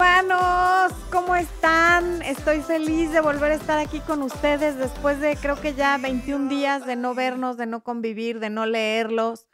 [0.00, 2.22] tempanos, ¿cómo están?
[2.22, 6.48] Estoy feliz de volver a estar aquí con ustedes después de creo que ya 21
[6.48, 9.46] días de no vernos, de no convivir, de no leerlos.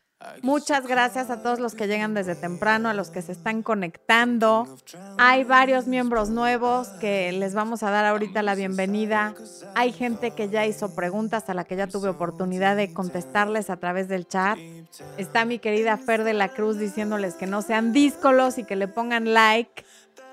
[0.42, 4.68] Muchas gracias a todos los que llegan desde temprano, a los que se están conectando.
[5.18, 9.34] Hay varios miembros nuevos que les vamos a dar ahorita la bienvenida.
[9.74, 13.78] Hay gente que ya hizo preguntas a la que ya tuve oportunidad de contestarles a
[13.78, 14.58] través del chat.
[15.18, 18.86] Está mi querida Fer de la Cruz diciéndoles que no sean díscolos y que le
[18.88, 19.84] pongan like,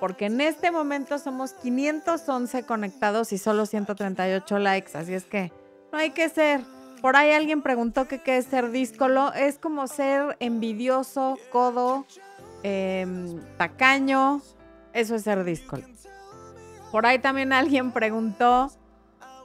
[0.04, 5.54] porque en este momento somos 511 conectados y solo 138 likes, así es que
[5.94, 6.60] no hay que ser
[7.00, 9.32] por ahí alguien preguntó que qué es ser díscolo.
[9.32, 12.06] Es como ser envidioso, codo,
[12.64, 14.42] em, tacaño.
[14.92, 15.86] Eso es ser díscolo.
[16.92, 18.72] Por ahí también alguien preguntó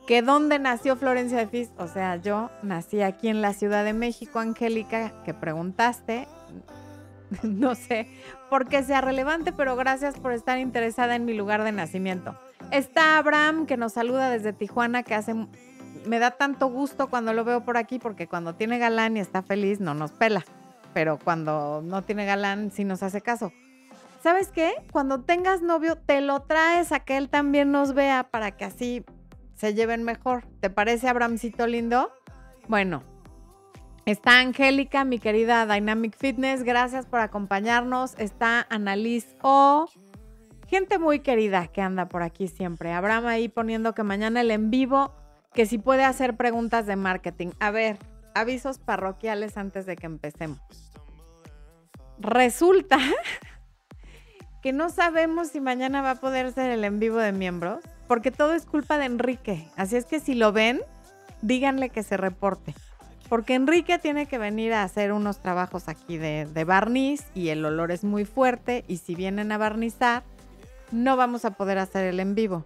[0.09, 1.71] que dónde nació Florencia de Fis.
[1.79, 6.27] O sea, yo nací aquí en la Ciudad de México, Angélica, que preguntaste.
[7.42, 8.09] no sé
[8.50, 12.37] por qué sea relevante, pero gracias por estar interesada en mi lugar de nacimiento.
[12.70, 15.35] Está Abraham, que nos saluda desde Tijuana, que hace
[16.07, 19.43] me da tanto gusto cuando lo veo por aquí porque cuando tiene galán y está
[19.43, 20.45] feliz no nos pela,
[20.95, 23.52] pero cuando no tiene galán sí nos hace caso.
[24.23, 24.73] ¿Sabes qué?
[24.90, 29.04] Cuando tengas novio te lo traes a que él también nos vea para que así
[29.54, 30.45] se lleven mejor.
[30.60, 32.10] ¿Te parece Abramcito lindo?
[32.68, 33.02] Bueno,
[34.10, 38.14] está Angélica, mi querida Dynamic Fitness, gracias por acompañarnos.
[38.18, 39.87] Está Annalise O.
[40.66, 42.92] Gente muy querida que anda por aquí siempre.
[42.92, 45.12] Abraham ahí poniendo que mañana el en vivo
[45.52, 47.48] que si puede hacer preguntas de marketing.
[47.60, 47.98] A ver,
[48.34, 50.59] avisos parroquiales antes de que empecemos.
[52.18, 52.98] Resulta
[54.62, 58.30] que no sabemos si mañana va a poder ser el en vivo de miembros, porque
[58.30, 59.68] todo es culpa de Enrique.
[59.76, 60.80] Así es que si lo ven,
[61.42, 62.74] díganle que se reporte.
[63.29, 67.93] Porque Enrique tiene que venir a hacer unos trabajos aquí de, barniz y el olor
[67.93, 70.22] es muy fuerte y si vienen a barnizar,
[70.93, 72.65] no vamos a poder hacer el en vivo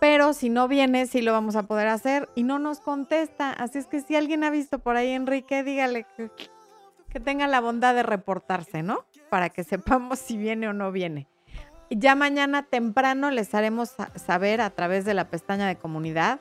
[0.00, 3.52] pero si no viene, sí lo vamos a poder hacer y no nos contesta.
[3.52, 7.94] Así es que si alguien ha visto por ahí Enrique, dígale que, tenga la bondad
[7.94, 9.04] de reportarse, ¿no?
[9.28, 11.28] Para que sepamos si viene o no viene.
[11.90, 16.40] Ya mañana temprano les haremos saber a través de la pestaña de comunidad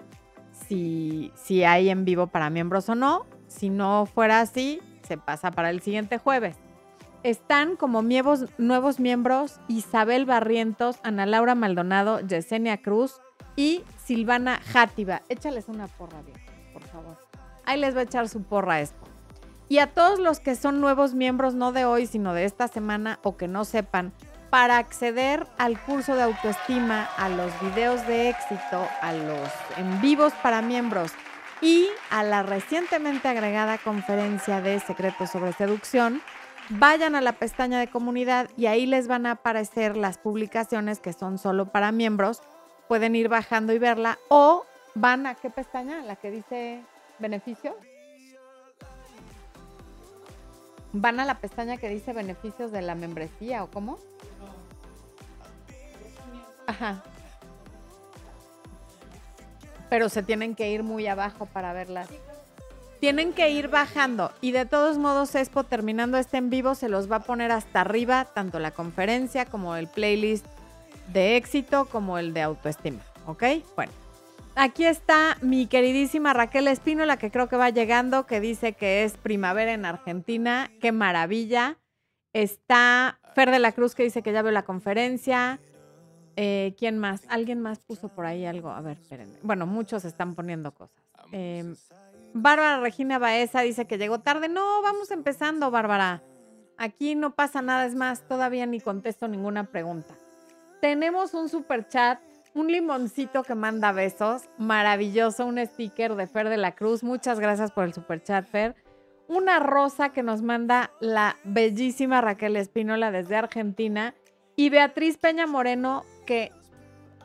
[0.68, 3.26] si, si hay en vivo para miembros o no.
[3.50, 6.56] Si no fuera así, se pasa para el siguiente jueves.
[7.24, 13.20] Están como nuevos, miembros Isabel Barrientos, Ana Laura Maldonado, Yesenia Cruz,
[13.58, 15.22] y Silvana Játiva.
[15.28, 16.38] Échales una porra, bien,
[16.72, 17.18] por favor.
[17.66, 19.06] Ahí les va a echar su porra esto.
[19.68, 23.20] Y a todos los que son nuevos miembros, no de hoy, sino de esta semana,
[23.22, 24.14] o que no sepan,
[24.50, 30.32] para acceder al curso de autoestima, a los videos de éxito, a los en vivos
[30.42, 31.12] para miembros
[31.62, 36.22] y a la recientemente agregada conferencia de secretos sobre seducción,
[36.70, 41.14] vayan a la pestaña de comunidad y ahí les van a aparecer las publicaciones que
[41.14, 42.42] son solo para miembros
[42.90, 44.66] pueden ir bajando y verla o
[44.96, 46.82] van a qué pestaña, la que dice
[47.20, 47.76] beneficios.
[50.92, 54.00] Van a la pestaña que dice beneficios de la membresía o cómo?
[56.66, 57.04] Ajá.
[59.90, 62.10] Pero se tienen que ir muy abajo para verlas.
[63.00, 67.10] Tienen que ir bajando y de todos modos Expo terminando este en vivo se los
[67.10, 70.46] va a poner hasta arriba tanto la conferencia como el playlist
[71.14, 73.44] de éxito como el de autoestima, ¿ok?
[73.76, 73.94] Bueno,
[74.56, 79.04] aquí está mi queridísima Raquel Espino, la que creo que va llegando, que dice que
[79.04, 81.78] es primavera en Argentina, qué maravilla.
[82.34, 85.60] Está Fer de la Cruz que dice que ya veo la conferencia.
[86.42, 87.24] Eh, ¿Quién más?
[87.28, 88.70] ¿Alguien más puso por ahí algo?
[88.70, 89.38] A ver, espérenme.
[89.44, 91.04] Bueno, muchos están poniendo cosas.
[91.34, 91.76] Em,
[92.34, 94.48] Bárbara Regina Baeza dice que llegó tarde.
[94.48, 96.24] No, vamos empezando, Bárbara.
[96.78, 100.16] Aquí no pasa nada, es más, todavía ni contesto ninguna pregunta.
[100.80, 102.22] Tenemos un super chat,
[102.54, 107.04] un limoncito que manda besos, maravilloso, un sticker de Fer de la Cruz.
[107.04, 108.78] Muchas gracias por el super chat, Fer.
[109.28, 114.16] Una rosa que nos manda la bellísima Raquel Espínola desde Argentina.
[114.56, 116.52] Y Beatriz Peña Moreno, que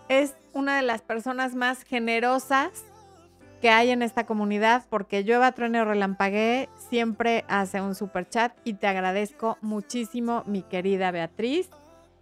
[0.08, 2.86] es una de las personas más generosas
[3.60, 8.72] que hay en esta comunidad, porque Llueva, Trueno Relampagué siempre hace un super chat y
[8.72, 11.68] te agradezco muchísimo, mi querida Beatriz.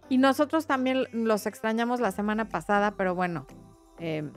[0.09, 3.47] Y nosotros también los extrañamos la semana pasada, pero bueno,
[3.97, 4.33] em,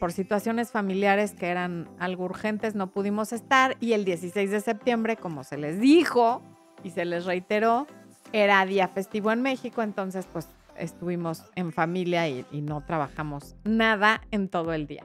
[0.00, 5.18] por situaciones familiares que eran algo urgentes no pudimos estar y el 16 de septiembre,
[5.18, 6.40] como se les dijo
[6.82, 7.86] y se les reiteró,
[8.32, 14.48] era día festivo en México, entonces pues estuvimos en familia y, no trabajamos nada en
[14.48, 15.04] todo el día.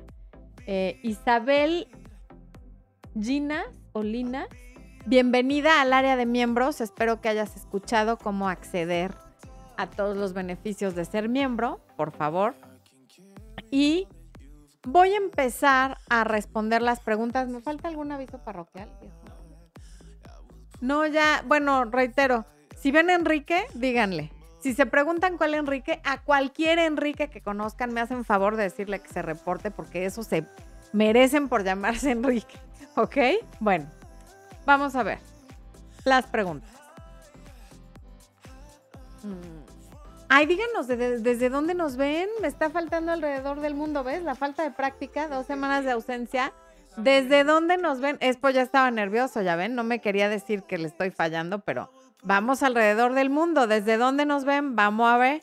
[0.66, 1.88] Eh, Isabel
[3.20, 3.64] Gina
[3.94, 4.48] o Lina,
[5.06, 9.14] bienvenida al área de miembros, espero que hayas escuchado cómo acceder
[9.78, 12.56] a todos los beneficios de ser miembro, por favor.
[13.70, 14.08] Y
[14.88, 17.48] voy a empezar a responder las preguntas.
[17.48, 18.90] ¿Me falta algún aviso parroquial?
[20.82, 22.46] No, ya, bueno, reitero,
[22.76, 24.32] si ven a Enrique, díganle.
[24.62, 29.00] Si se preguntan cuál Enrique, a cualquier Enrique que conozcan, me hacen favor de decirle
[29.00, 30.46] que se reporte porque eso se
[30.94, 32.58] merecen por llamarse Enrique.
[32.96, 33.18] ¿Ok?
[33.60, 33.88] Bueno,
[34.66, 35.20] vamos a ver
[36.06, 36.70] las preguntas.
[39.24, 39.62] Mm.
[40.30, 42.30] Ay, díganos desde dónde nos ven.
[42.42, 44.24] Me está faltando alrededor del mundo, ¿ves?
[44.24, 46.54] La falta de práctica, dos semanas de ausencia.
[46.96, 48.18] ¿Desde dónde nos ven?
[48.22, 49.76] Espo ya estaba nervioso, ya ven.
[49.76, 51.92] No me quería decir que le estoy fallando, pero
[52.22, 53.68] vamos alrededor del mundo.
[53.68, 54.76] ¿Desde dónde nos ven?
[54.76, 55.42] Vamos a ver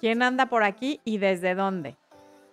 [0.00, 1.96] quién anda por aquí y desde dónde.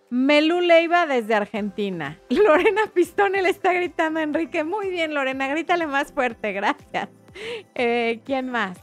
[0.09, 2.19] Melu Leiva desde Argentina.
[2.29, 4.63] Lorena Pistone le está gritando a Enrique.
[4.63, 7.09] Muy bien, Lorena, grítale más fuerte, gracias.
[7.75, 8.77] Eh, ¿Quién más?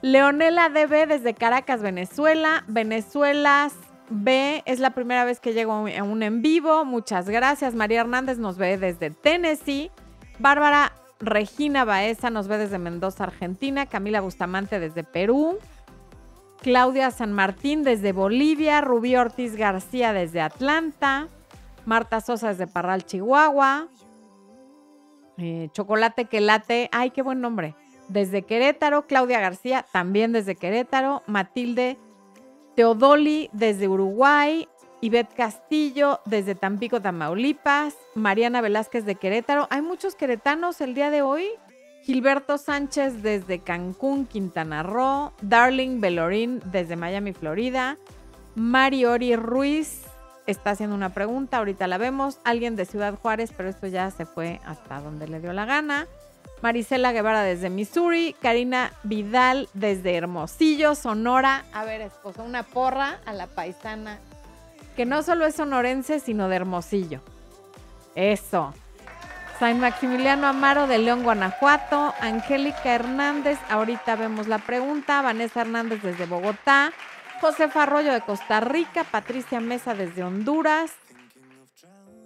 [0.00, 2.64] Leonela DB desde Caracas, Venezuela.
[2.66, 3.74] Venezuelas
[4.10, 6.84] B es la primera vez que llego en vivo.
[6.84, 7.74] Muchas gracias.
[7.74, 9.90] María Hernández nos ve desde Tennessee.
[10.38, 13.86] Bárbara Regina Baeza nos ve desde Mendoza, Argentina.
[13.86, 15.58] Camila Bustamante desde Perú.
[16.64, 21.28] Claudia San Martín desde Bolivia, Rubí Ortiz García desde Atlanta,
[21.84, 23.88] Marta Sosa desde Parral, Chihuahua,
[25.36, 27.74] eh, Chocolate Quelate, ay, qué buen nombre,
[28.08, 31.98] desde Querétaro, Claudia García también desde Querétaro, Matilde
[32.74, 34.66] Teodoli desde Uruguay,
[35.04, 39.66] Ivette Castillo desde Tampico, Tamaulipas, Mariana Velázquez de Querétaro.
[39.68, 41.46] Hay muchos queretanos el día de hoy.
[42.04, 45.34] Gilberto Sánchez desde Cancún, Quintana Roo.
[45.42, 47.98] Darling Belorín desde Miami, Florida.
[48.54, 50.04] Mariori Ruiz
[50.46, 52.38] está haciendo una pregunta, ahorita la vemos.
[52.42, 56.06] Alguien de Ciudad Juárez, pero esto ya se fue hasta donde le dio la gana.
[56.62, 58.34] Marisela Guevara desde Missouri.
[58.40, 61.66] Karina Vidal desde Hermosillo, Sonora.
[61.74, 64.18] A ver, esposa, una porra a la paisana.
[64.96, 67.20] Que no solo es sonorense, sino de Hermosillo.
[68.14, 68.72] Eso.
[69.58, 72.14] San Maximiliano Amaro de León, Guanajuato.
[72.20, 75.22] Angélica Hernández, ahorita vemos la pregunta.
[75.22, 76.92] Vanessa Hernández desde Bogotá.
[77.40, 79.04] José Arroyo de Costa Rica.
[79.04, 80.92] Patricia Mesa desde Honduras.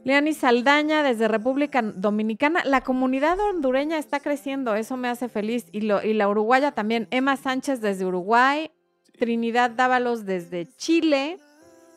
[0.05, 2.63] Leani Saldaña desde República Dominicana.
[2.65, 5.67] La comunidad hondureña está creciendo, eso me hace feliz.
[5.73, 7.09] Y, y la uruguaya también.
[7.11, 8.71] Emma Sánchez desde Uruguay.
[9.19, 11.39] Trinidad Dávalos desde Chile.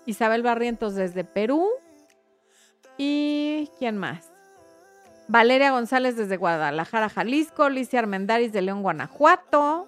[0.05, 1.67] Isabel Barrientos desde Perú.
[2.97, 4.31] ¿Y quién más?
[5.27, 9.87] Valeria González desde Guadalajara, Jalisco, Licia Armendaris de León, Guanajuato,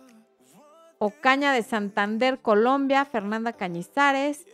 [0.99, 4.45] Ocaña de Santander, Colombia, Fernanda Cañizares,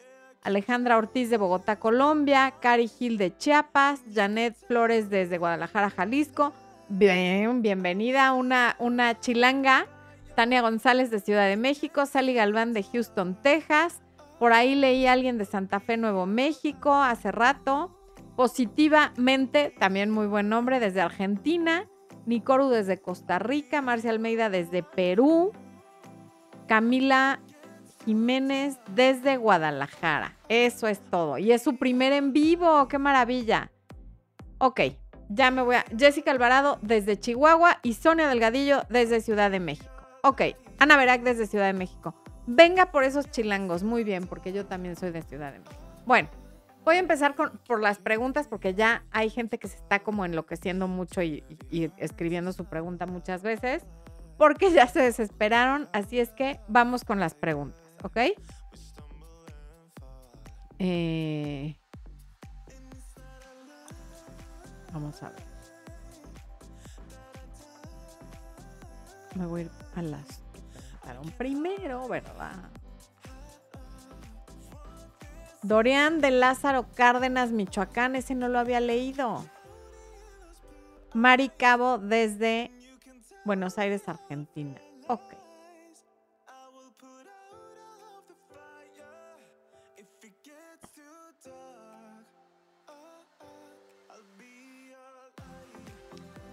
[0.42, 6.54] Alejandra Ortiz de Bogotá, Colombia, Cari Gil de Chiapas, Janet Flores desde Guadalajara, Jalisco.
[6.88, 9.86] Bien, bienvenida, una, una chilanga.
[10.36, 14.02] Tania González de Ciudad de México, Sally Galván de Houston, Texas.
[14.40, 17.96] Por ahí leí a alguien de Santa Fe, Nuevo México, hace rato.
[18.36, 21.88] Positivamente, también muy buen nombre, desde Argentina.
[22.26, 23.82] Nicoru desde Costa Rica.
[23.82, 25.52] Marcia Almeida desde Perú.
[26.68, 27.42] Camila
[28.06, 30.38] Jiménez desde Guadalajara.
[30.48, 31.38] Eso es todo.
[31.38, 32.88] Y es su primer en vivo.
[32.88, 33.72] ¡Qué maravilla!
[34.60, 34.82] Ok,
[35.30, 35.86] ya me voy a...
[35.98, 39.92] Jessica Alvarado desde Chihuahua y Sonia Delgadillo desde Ciudad de México.
[40.24, 40.42] Ok,
[40.78, 42.16] Ana Verac desde Ciudad de México.
[42.52, 43.84] Venga por esos chilangos.
[43.84, 45.82] Muy bien, porque yo también soy de Ciudad de México.
[46.06, 46.30] Bueno,
[46.86, 50.88] Voy a empezar por las preguntas porque ya hay gente que se está como enloqueciendo
[50.88, 51.44] mucho y,
[51.98, 53.86] escribiendo su pregunta muchas veces
[54.38, 55.88] porque ya se desesperaron.
[55.94, 58.18] Así es que vamos con las preguntas, ¿ok?
[60.80, 61.76] Eh,
[64.94, 65.44] vamos a ver.
[69.36, 70.49] Me voy a ir a las
[71.38, 72.56] primero, ¿verdad?
[75.62, 79.46] Dorian de Lázaro Cárdenas, Michoacán, ese no lo había leído.
[81.14, 82.72] Mari Cabo desde
[83.46, 84.80] Buenos Aires, Argentina.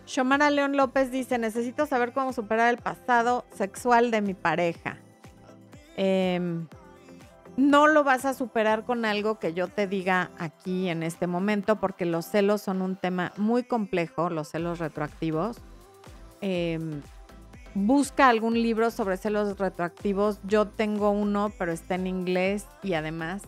[0.07, 0.11] Ok.
[0.11, 4.99] Xomara León López dice, necesito saber cómo superar el pasado sexual de mi pareja.
[5.97, 6.41] Eh,
[7.57, 11.81] no lo vas a superar con algo que yo te diga aquí en este momento,
[11.81, 15.59] porque los celos son un tema muy complejo, los celos retroactivos.
[16.43, 17.01] Em,
[17.75, 20.39] busca algún libro sobre celos retroactivos.
[20.45, 23.43] Yo tengo uno, pero está en inglés y además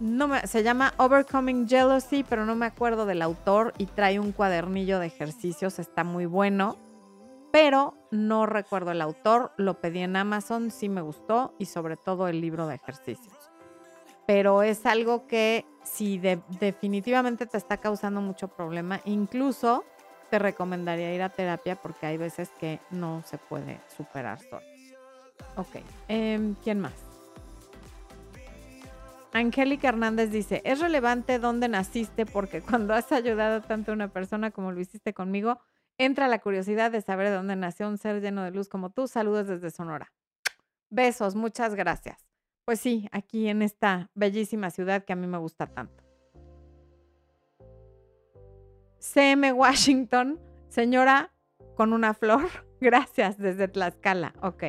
[0.00, 4.98] no se llama Overcoming Jealousy, pero no me acuerdo del autor y trae un cuadernillo
[4.98, 6.76] de ejercicios, está muy bueno
[7.56, 12.28] pero no recuerdo el autor, lo pedí en Amazon, sí me gustó y sobre todo
[12.28, 13.34] el libro de ejercicios.
[14.26, 19.86] Pero es algo que si definitivamente te está causando mucho problema, incluso
[20.28, 24.66] te recomendaría ir a terapia porque hay veces que no se puede superar solo.
[25.56, 25.76] Ok,
[26.08, 27.05] em, ¿quién más?
[29.38, 34.50] Angélica Hernández dice, es relevante dónde naciste porque cuando has ayudado tanto a una persona
[34.50, 35.60] como lo hiciste conmigo,
[35.98, 39.06] entra la curiosidad de saber de dónde nació un ser lleno de luz como tú.
[39.06, 40.12] Saludos desde Sonora.
[40.88, 42.26] Besos, muchas gracias.
[42.64, 46.02] Pues sí, aquí en esta bellísima ciudad que a mí me gusta tanto.
[48.98, 51.32] CM Washington, señora
[51.76, 52.48] con una flor,
[52.80, 54.34] gracias desde Tlaxcala.
[54.42, 54.64] Ok.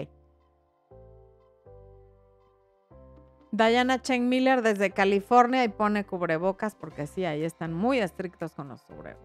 [3.51, 8.68] Diana Cheng Miller desde California y pone cubrebocas porque sí, ahí están muy estrictos con
[8.68, 8.84] los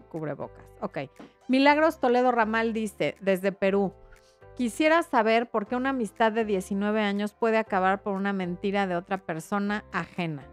[0.09, 0.63] cubrebocas.
[0.79, 0.99] Ok.
[1.49, 3.93] Milagros Toledo Ramal dice desde Perú.
[4.55, 8.95] Quisiera saber por qué una amistad de 19 años puede acabar por una mentira de
[8.95, 10.47] otra persona ajena.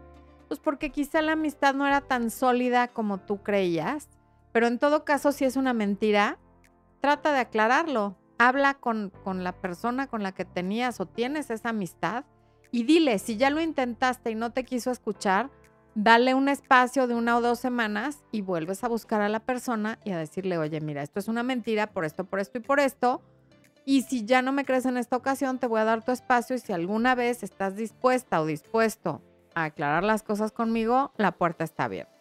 [0.47, 4.09] Pues porque quizá la amistad no era tan sólida como tú creías,
[4.51, 6.39] pero en todo caso si es una mentira,
[6.99, 8.17] trata de aclararlo.
[8.37, 12.25] Habla con, con la persona con la que tenías o tienes esa amistad
[12.71, 15.49] y dile, si ya lo intentaste y no te quiso escuchar,
[15.93, 19.99] dale un espacio de una o dos semanas y vuelves a buscar a la persona
[20.05, 22.79] y a decirle, oye, mira, esto es una mentira por esto, por esto y por
[22.79, 23.21] esto.
[23.83, 26.55] Y si ya no me crees en esta ocasión, te voy a dar tu espacio
[26.55, 29.21] y si alguna vez estás dispuesta o dispuesto
[29.53, 32.11] a aclarar las cosas conmigo, la puerta está abierta.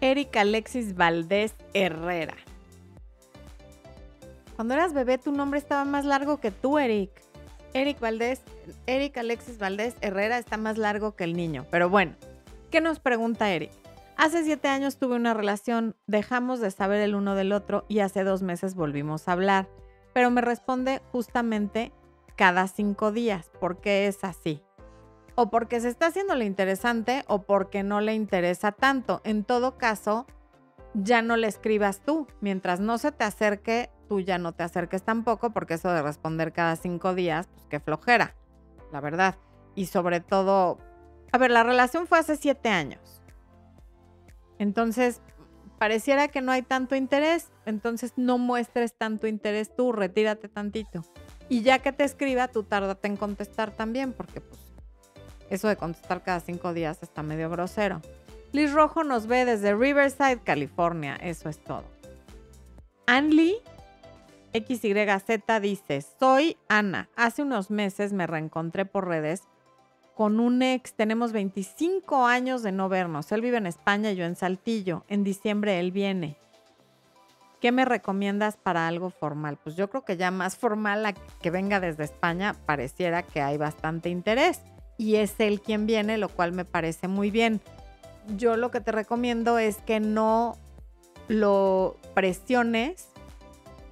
[0.00, 2.36] Erika Alexis Valdés Herrera.
[4.56, 7.10] Cuando eras bebé, tu nombre estaba más largo que tú, Eric.
[7.72, 8.42] Eric Valdés,
[8.86, 11.66] Eric Alexis Valdés Herrera está más largo que el niño.
[11.70, 12.12] Pero bueno,
[12.70, 13.72] ¿qué nos pregunta Eric?
[14.16, 18.22] Hace siete años tuve una relación, dejamos de saber el uno del otro y hace
[18.22, 19.68] dos meses volvimos a hablar.
[20.12, 21.90] Pero me responde justamente
[22.36, 23.50] cada cinco días.
[23.58, 24.62] ¿Por qué es así?
[25.34, 29.20] O porque se está haciendo lo interesante o porque no le interesa tanto.
[29.24, 30.26] En todo caso,
[30.94, 32.28] ya no le escribas tú.
[32.40, 36.52] Mientras no se te acerque, tú ya no te acerques tampoco, porque eso de responder
[36.52, 38.34] cada cinco días, pues qué flojera,
[38.92, 39.36] la verdad.
[39.74, 40.78] Y sobre todo,
[41.32, 43.22] a ver, la relación fue hace siete años.
[44.58, 45.20] Entonces,
[45.78, 51.02] pareciera que no hay tanto interés, entonces no muestres tanto interés tú, retírate tantito.
[51.48, 54.60] Y ya que te escriba, tú tárdate en contestar también, porque pues
[55.50, 58.00] eso de contestar cada cinco días está medio grosero.
[58.52, 61.16] Liz Rojo nos ve desde Riverside, California.
[61.16, 61.84] Eso es todo.
[63.06, 63.56] Anli
[64.54, 67.08] XYZ dice, soy Ana.
[67.16, 69.42] Hace unos meses me reencontré por redes
[70.14, 70.94] con un ex.
[70.94, 73.30] Tenemos 25 años de no vernos.
[73.32, 75.04] Él vive en España y yo en Saltillo.
[75.08, 76.36] En diciembre él viene.
[77.60, 79.58] ¿Qué me recomiendas para algo formal?
[79.62, 83.56] Pues yo creo que ya más formal a que venga desde España pareciera que hay
[83.56, 84.60] bastante interés.
[84.96, 87.60] Y es él quien viene, lo cual me parece muy bien
[88.28, 90.56] yo lo que te recomiendo es que no
[91.28, 93.08] lo presiones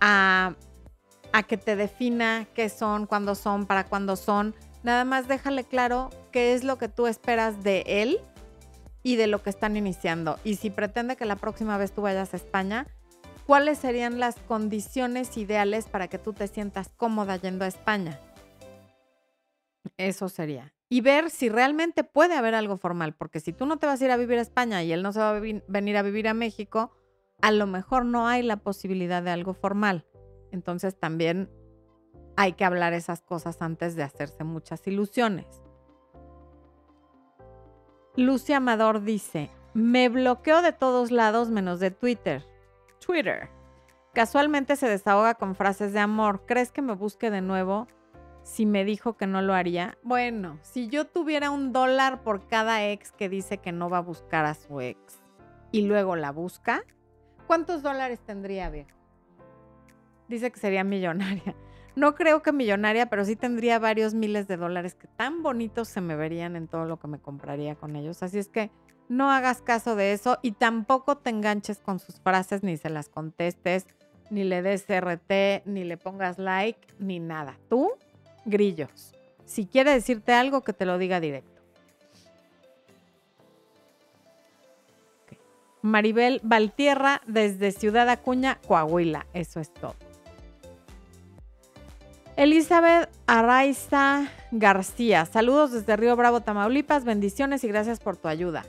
[0.04, 0.56] a,
[1.49, 4.54] que te defina qué son, cuándo son, para cuándo son.
[4.82, 8.21] Nada más déjale claro qué es lo que tú esperas de él
[9.04, 10.38] y de lo que están iniciando.
[10.42, 12.87] Y si pretende que la próxima vez tú vayas a España,
[13.47, 18.18] ¿cuáles serían las condiciones ideales para que tú te sientas cómoda yendo a España?
[19.97, 23.87] Eso sería y ver si realmente puede haber algo formal, porque si tú no te
[23.87, 26.02] vas a ir a vivir a España y él no se va a venir a
[26.02, 26.92] vivir a México,
[27.42, 30.06] a lo mejor no hay la posibilidad de algo formal.
[30.50, 31.50] Entonces también
[32.37, 35.62] hay que hablar esas cosas antes de hacerse muchas ilusiones.
[38.16, 42.46] Lucia Amador dice, me bloqueo de todos lados menos de Twitter.
[43.04, 43.50] Twitter.
[44.14, 46.44] Casualmente se desahoga con frases de amor.
[46.46, 47.88] ¿Crees que me busque de nuevo?
[48.42, 49.99] si me dijo que no lo haría.
[50.02, 54.02] Bueno, si yo tuviera un dólar por cada ex que dice que no va a
[54.02, 55.22] buscar a su ex
[55.70, 56.82] y luego la busca,
[57.46, 58.90] ¿cuántos dólares tendría, viejo?
[60.28, 61.54] Dice que sería millonaria.
[61.94, 66.00] No creo que millonaria, pero sí tendría varios miles de dólares que tan bonitos se
[66.00, 68.22] me verían en todo lo que me compraría con ellos.
[68.22, 68.70] Así es que
[69.11, 73.11] no hagas caso de eso y tampoco te enganches con sus frases ni se las
[73.11, 73.87] contestes,
[74.30, 77.58] ni le des RT, ni le pongas like, ni nada.
[77.68, 77.90] Tú
[78.46, 79.12] grillos.
[79.44, 81.51] Si quiere decirte algo, que te lo diga directo.
[85.82, 89.26] Maribel Valtierra desde Ciudad Acuña, Coahuila.
[89.34, 89.94] Eso es todo.
[92.36, 95.26] Elizabeth Araiza García.
[95.26, 97.04] Saludos desde Río Bravo, Tamaulipas.
[97.04, 98.64] Bendiciones y gracias por tu ayuda.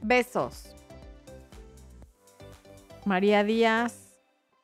[0.00, 0.74] Besos.
[3.04, 4.14] María Díaz.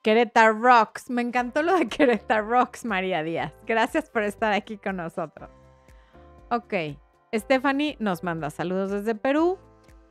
[0.02, 1.10] Querétaro Rocks.
[1.10, 3.52] Me encantó lo de Querétaro Rocks, María Díaz.
[3.66, 5.50] Gracias por estar aquí con nosotros.
[6.50, 6.74] Ok.
[7.34, 9.58] Stephanie nos manda saludos desde Perú.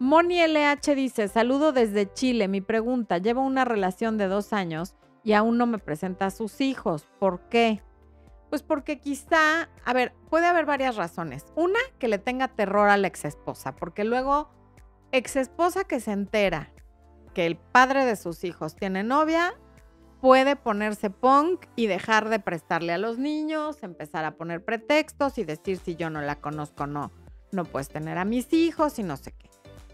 [0.02, 2.48] Moni LH dice, saludo desde Chile.
[2.48, 6.60] Mi pregunta, llevo una relación de dos años y aún no me presenta a sus
[6.60, 7.06] hijos.
[7.20, 7.84] ¿Por qué?
[8.50, 11.46] Pues porque quizá, a ver, puede haber varias razones.
[11.56, 14.50] Una, que le tenga terror a la exesposa, porque luego,
[15.12, 16.74] exesposa que se entera
[17.36, 19.54] que el padre de sus hijos tiene novia,
[20.20, 25.44] puede ponerse punk y dejar de prestarle a los niños, empezar a poner pretextos y
[25.44, 27.12] decir si yo no la conozco, no,
[27.52, 29.51] no puedes tener a mis hijos y no sé qué.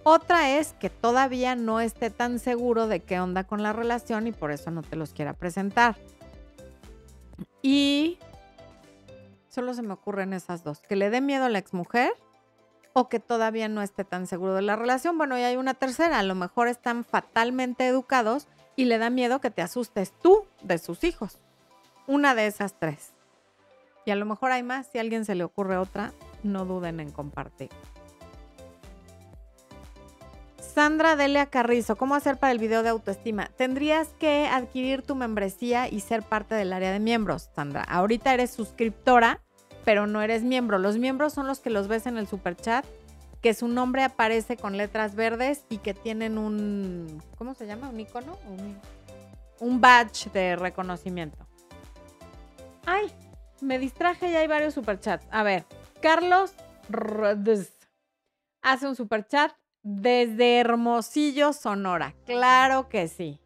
[0.09, 4.31] Otra es que todavía no esté tan seguro de qué onda con la relación y
[4.31, 5.97] por eso no te los quiera presentar.
[7.61, 8.17] Y
[9.49, 12.13] solo se me ocurren esas dos, que le dé miedo a la exmujer
[12.93, 15.17] o que todavía no esté tan seguro de la relación.
[15.17, 18.47] Bueno, y hay una tercera, a lo mejor están fatalmente educados
[18.77, 21.39] y le da miedo que te asustes tú de sus hijos.
[22.07, 23.11] Una de esas tres.
[24.05, 27.01] Y a lo mejor hay más, si a alguien se le ocurre otra, no duden
[27.01, 27.71] en compartir.
[30.77, 33.47] Sandra Delia Carrizo, ¿cómo hacer para el video de autoestima?
[33.57, 37.81] Tendrías que adquirir tu membresía y ser parte del área de miembros, Sandra.
[37.81, 39.41] Ahorita eres suscriptora,
[39.83, 40.77] pero no eres miembro.
[40.77, 42.85] Los miembros son los que los ves en el super chat,
[43.41, 47.89] que su nombre aparece con letras verdes y que tienen un, ¿cómo se llama?
[47.89, 48.37] ¿Un icono?
[48.47, 48.79] Un,
[49.59, 51.47] un badge de reconocimiento.
[52.85, 53.11] Ay,
[53.61, 55.25] me distraje y hay varios superchats.
[55.31, 55.65] A ver,
[56.03, 56.53] Carlos
[58.61, 59.53] hace un superchat
[59.89, 62.13] desde Hermosillo, Sonora.
[62.25, 63.39] Claro que sí.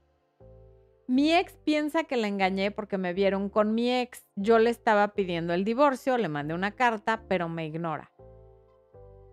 [1.08, 4.26] Mi ex piensa que le engañé porque me vieron con mi ex.
[4.36, 8.12] Yo le estaba pidiendo el divorcio, le mandé una carta, pero me ignora.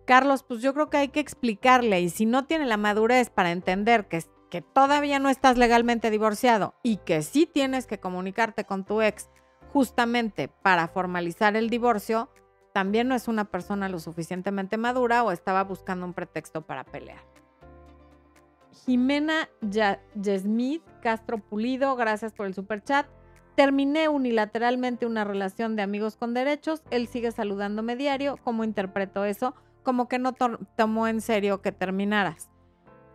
[0.05, 3.51] Carlos, pues yo creo que hay que explicarle y si no tiene la madurez para
[3.51, 8.85] entender que, que todavía no estás legalmente divorciado y que sí tienes que comunicarte con
[8.85, 9.29] tu ex
[9.73, 12.29] justamente para formalizar el divorcio,
[12.73, 17.19] también no es una persona lo suficientemente madura o estaba buscando un pretexto para pelear.
[18.85, 19.49] Jimena
[20.15, 23.07] Yesmith Castro Pulido, gracias por el super chat.
[23.55, 26.81] Terminé unilateralmente una relación de amigos con derechos.
[26.91, 28.37] Él sigue saludándome diario.
[28.43, 29.53] ¿Cómo interpreto eso?
[29.83, 32.49] Como que no tomó en serio que terminaras.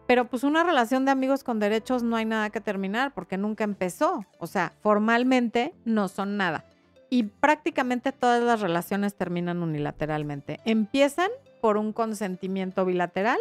[0.06, 3.64] Pero pues una relación de amigos con derechos no hay nada que terminar porque nunca
[3.64, 4.26] empezó.
[4.38, 6.66] O sea, formalmente no son nada.
[7.14, 10.58] Y prácticamente todas las relaciones terminan unilateralmente.
[10.64, 11.28] Empiezan
[11.60, 13.38] por un consentimiento bilateral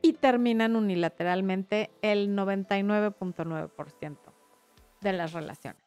[0.00, 4.16] y terminan unilateralmente el 99.9%
[5.02, 5.82] de las relaciones.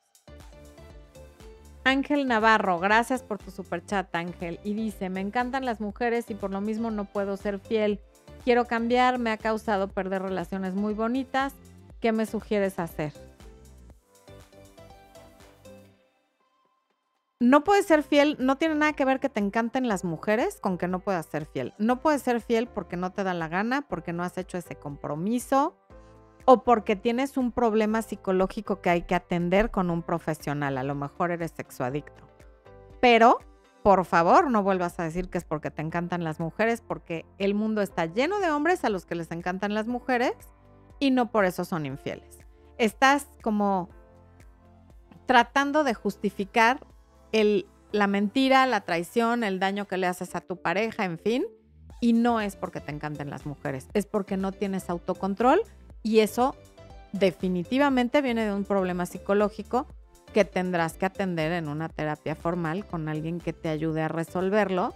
[1.83, 4.59] Ángel Navarro, gracias por tu super chat, Ángel.
[4.63, 7.99] Y dice, me encantan las mujeres y por lo mismo no puedo ser fiel.
[8.43, 11.55] Quiero cambiar, me ha causado perder relaciones muy bonitas.
[11.99, 13.11] ¿Qué me sugieres hacer?
[17.43, 20.77] No puedes ser fiel, no tiene nada que ver que te encanten las mujeres con
[20.77, 21.73] que no puedas ser fiel.
[21.77, 24.77] No puedes ser fiel porque no te da la gana, porque no has hecho ese
[24.77, 25.75] compromiso
[26.45, 30.77] o porque tienes un problema psicológico que hay que atender con un profesional.
[30.77, 32.23] A lo mejor eres sexoadicto.
[33.01, 33.39] Pero,
[33.83, 37.55] por favor, no vuelvas a decir que es porque te encantan las mujeres, porque el
[37.55, 40.33] mundo está lleno de hombres a los que les encantan las mujeres
[40.97, 42.39] y no por eso son infieles.
[42.77, 43.89] Estás como
[45.25, 46.79] tratando de justificar
[47.91, 51.45] la mentira, la traición, el daño que le haces a tu pareja, en fin.
[51.99, 55.61] Y no es porque te encanten las mujeres, es porque no tienes autocontrol
[56.01, 56.55] y eso
[57.13, 59.87] definitivamente viene de un problema psicológico
[60.33, 64.93] que tendrás que atender en una terapia formal con alguien que te ayude a resolverlo.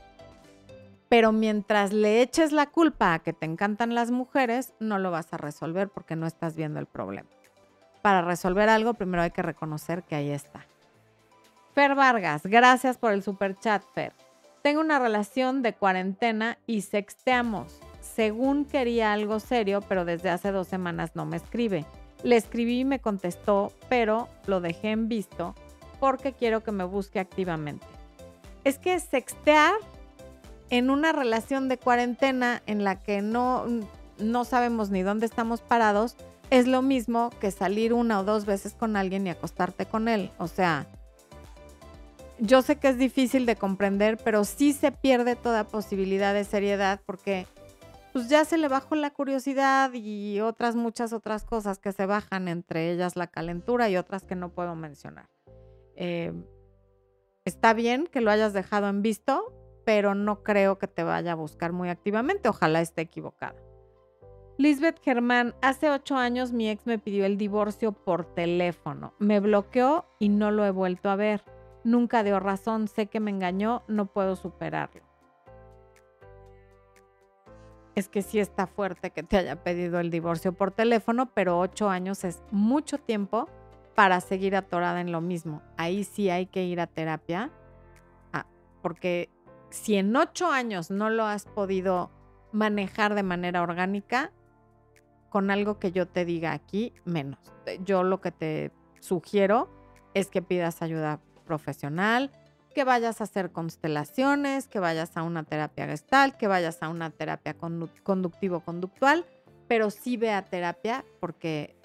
[1.09, 5.31] Pero mientras le eches la culpa a que te encantan las mujeres, no lo vas
[5.31, 7.29] a resolver porque no estás viendo el problema.
[8.01, 10.65] Para resolver algo, primero hay que reconocer que ahí está.
[11.77, 14.11] Fer Vargas, gracias por el super chat, Fer.
[14.63, 17.79] Tengo una relación de cuarentena y sexteamos.
[18.01, 21.85] Según quería algo serio, pero desde hace dos semanas no me escribe.
[22.23, 25.53] Le escribí y me contestó, pero lo dejé en visto
[25.99, 27.85] porque quiero que me busque activamente.
[28.63, 29.75] Es que sextear
[30.71, 33.67] en una relación de cuarentena en la que no,
[34.17, 36.15] no sabemos ni dónde estamos parados
[36.49, 40.31] es lo mismo que salir una o dos veces con alguien y acostarte con él.
[40.39, 40.87] O sea,
[42.39, 47.01] yo sé que es difícil de comprender, pero sí se pierde toda posibilidad de seriedad
[47.05, 47.47] porque
[48.13, 52.47] pues ya se le bajó la curiosidad y otras muchas otras cosas que se bajan,
[52.47, 55.29] entre ellas la calentura y otras que no puedo mencionar.
[55.95, 56.33] Eh,
[57.45, 59.53] está bien que lo hayas dejado en visto,
[59.85, 62.49] pero no creo que te vaya a buscar muy activamente.
[62.49, 63.55] Ojalá esté equivocada.
[64.57, 69.13] Lisbeth Germán, hace ocho años mi ex me pidió el divorcio por teléfono.
[69.19, 71.43] Me bloqueó y no lo he vuelto a ver.
[71.87, 75.03] Nunca dio razón, sé que me engañó, no puedo superarlo.
[77.95, 81.89] Es que sí está fuerte que te haya pedido el divorcio por teléfono, pero ocho
[81.89, 83.47] años es mucho tiempo
[83.95, 85.61] para seguir atorada en lo mismo.
[85.77, 87.51] Ahí sí hay que ir a terapia,
[88.33, 88.45] ah,
[88.81, 89.29] porque
[89.69, 92.11] si en ocho años no lo has podido
[92.51, 94.33] manejar de manera orgánica,
[95.29, 97.39] con algo que yo te diga aquí, menos.
[97.85, 99.69] Yo lo que te sugiero
[100.13, 102.29] es que pidas ayuda profesional,
[102.75, 107.09] que vayas a hacer constelaciones, que vayas a una terapia gestal, que vayas a una
[107.09, 107.55] terapia
[108.03, 109.25] conductivo-conductual,
[109.67, 111.75] pero sí ve a terapia porque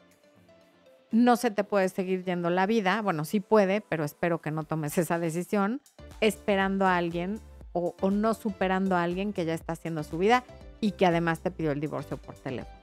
[1.10, 3.00] no se te puede seguir yendo la vida.
[3.00, 5.80] Bueno, sí puede, pero espero que no tomes esa decisión
[6.20, 7.40] esperando a alguien
[7.72, 10.44] o, o no superando a alguien que ya está haciendo su vida
[10.80, 12.81] y que además te pidió el divorcio por teléfono.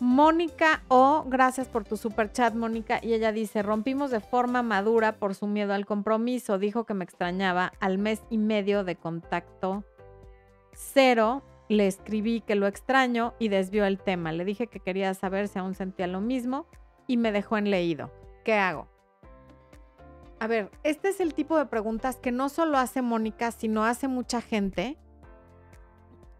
[0.00, 2.98] Mónica O, gracias por tu super chat, Mónica.
[3.02, 6.58] Y ella dice: Rompimos de forma madura por su miedo al compromiso.
[6.58, 9.84] Dijo que me extrañaba al mes y medio de contacto
[10.72, 11.42] cero.
[11.68, 14.32] Le escribí que lo extraño y desvió el tema.
[14.32, 16.66] Le dije que quería saber si aún sentía lo mismo
[17.06, 18.10] y me dejó en leído.
[18.44, 18.88] ¿Qué hago?
[20.40, 24.08] A ver, este es el tipo de preguntas que no solo hace Mónica, sino hace
[24.08, 24.98] mucha gente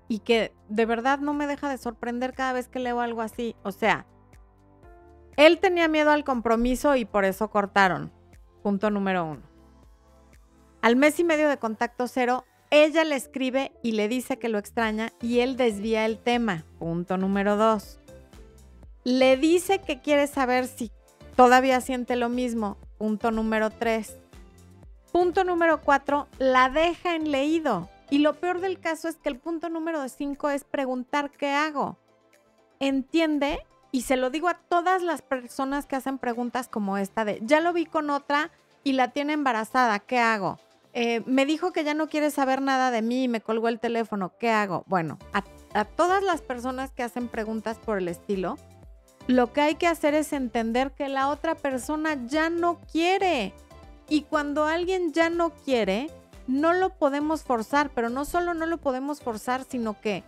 [0.09, 3.57] y que de verdad no me deja de sorprender cada vez que leo algo así.
[3.63, 4.07] O sea,
[5.37, 8.13] él tenía miedo al compromiso y por eso cortaron.
[8.63, 9.43] Punto número uno.
[10.83, 14.59] Al mes y medio de contacto cero, ella le escribe y le dice que lo
[14.59, 16.65] extraña y él desvía el tema.
[16.79, 18.01] Punto número dos.
[19.05, 20.91] Le dice que quiere saber si
[21.37, 22.79] todavía siente lo mismo.
[22.99, 24.17] Punto número tres.
[25.13, 27.89] Punto número cuatro, la deja en leído.
[28.11, 31.99] Y lo peor del caso es que el punto número 5 es preguntar qué hago.
[32.81, 37.41] Entiende, y se lo digo a todas las personas que hacen preguntas como esta de,
[37.43, 38.51] ya lo vi con otra
[38.83, 40.59] y la tiene embarazada, ¿qué hago?
[40.93, 43.81] Eh, me dijo que ya no quiere saber nada de mí y me colgó el
[43.81, 44.85] teléfono, ¿qué hago?
[44.87, 48.57] Bueno, a, a todas las personas que hacen preguntas por el estilo,
[49.27, 53.55] lo que hay que hacer es entender que la otra persona ya no quiere.
[54.09, 56.11] Y cuando alguien ya no quiere,
[56.47, 60.25] no lo podemos forzar, pero no solo no lo podemos forzar, sino que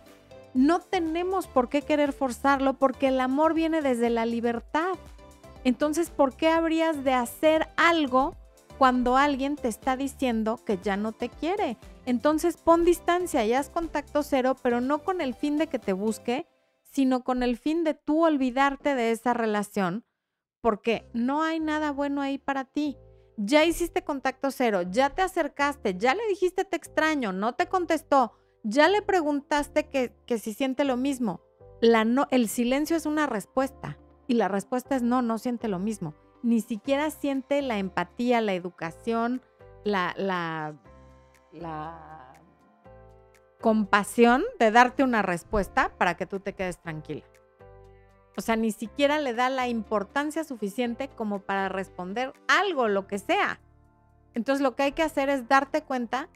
[0.53, 4.93] no tenemos por qué querer forzarlo porque el amor viene desde la libertad.
[5.63, 8.35] Entonces, ¿por qué habrías de hacer algo
[8.77, 11.77] cuando alguien te está diciendo que ya no te quiere?
[12.05, 15.93] Entonces, pon distancia y haz contacto cero, pero no con el fin de que te
[15.93, 16.47] busque,
[16.81, 20.05] sino con el fin de tú olvidarte de esa relación,
[20.61, 22.97] porque no hay nada bueno ahí para ti
[23.37, 28.33] ya hiciste contacto cero, ya te acercaste, ya le dijiste te extraño, no te contestó,
[28.63, 31.41] ya le preguntaste que, si siente lo mismo.
[31.79, 35.77] La no, el silencio es una respuesta y la respuesta es no, no siente lo
[35.77, 36.15] mismo.
[36.41, 39.43] Ni siquiera siente la empatía, la educación,
[39.83, 40.75] la, la,
[41.51, 42.33] la
[43.61, 47.23] compasión de darte una respuesta para que tú te quedes tranquila.
[48.37, 53.17] O sea, ni siquiera le da la importancia suficiente como para responder algo, lo que
[53.17, 53.59] sea.
[54.35, 56.29] Entonces lo que hay que hacer es darte cuenta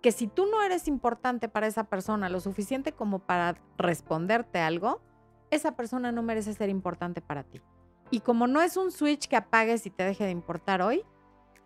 [0.00, 5.02] que si tú no eres importante para esa persona lo suficiente como para responderte algo,
[5.50, 7.60] esa persona no merece ser importante para ti.
[8.10, 11.02] Y como no es un switch que apagues y te deje de importar hoy,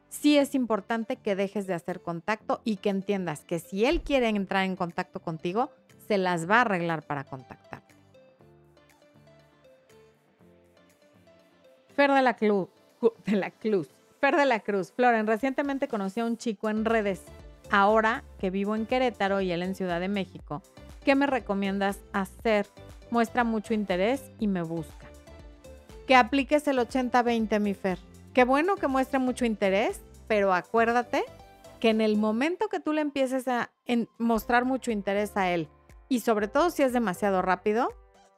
[0.08, 4.28] sí es importante que dejes de hacer contacto y que entiendas que si él quiere
[4.28, 5.70] entrar en contacto contigo,
[6.08, 7.91] se las va a arreglar para contactar.
[11.94, 12.68] Fer de la Cruz,
[13.26, 13.88] de la Cruz,
[14.20, 17.22] Fer de la Cruz, Floren, recientemente conocí a un chico en redes,
[17.70, 20.62] ahora que vivo en Querétaro y él en Ciudad de México.
[21.04, 22.66] ¿Qué me recomiendas hacer?
[23.10, 25.06] Muestra mucho interés y me busca.
[26.06, 27.98] Que apliques el 80-20, mi Fer.
[28.32, 31.24] Qué bueno que muestre mucho interés, pero acuérdate
[31.80, 33.70] que en el momento que tú le empieces a
[34.18, 35.68] mostrar mucho interés a él,
[36.08, 37.92] y sobre todo si es demasiado rápido,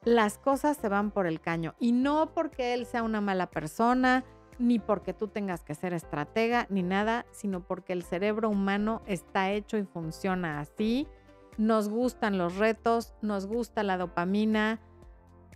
[0.05, 1.73] las cosas se van por el caño.
[1.79, 4.23] Y no porque él sea una mala persona,
[4.59, 9.51] ni porque tú tengas que ser estratega, ni nada, sino porque el cerebro humano está
[9.51, 11.07] hecho y funciona así.
[11.57, 14.79] Nos gustan los retos, nos gusta la dopamina,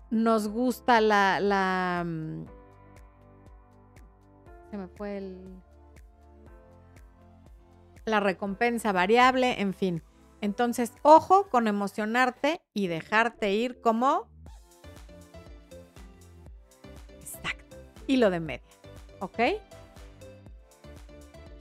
[0.09, 1.39] nos gusta la...
[1.39, 2.45] la mm,
[4.71, 5.61] se me fue el...
[8.05, 10.03] La recompensa variable, en fin.
[10.41, 14.27] Entonces, ojo con emocionarte y dejarte ir como
[18.09, 18.65] y lo de media.
[19.19, 19.39] ¿Ok?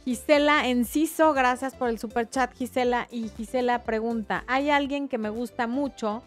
[0.05, 3.07] Gisela Enciso, gracias por el super chat, Gisela.
[3.11, 6.23] Y Gisela pregunta: ¿Hay alguien que me gusta mucho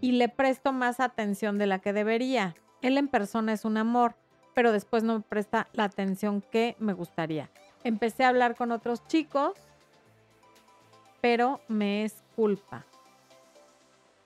[0.00, 2.54] y le presto más atención de la que debería?
[2.80, 4.14] Él en persona es un amor,
[4.54, 7.50] pero después no me presta la atención que me gustaría.
[7.84, 9.52] Empecé a hablar con otros chicos,
[11.20, 12.86] pero me es culpa.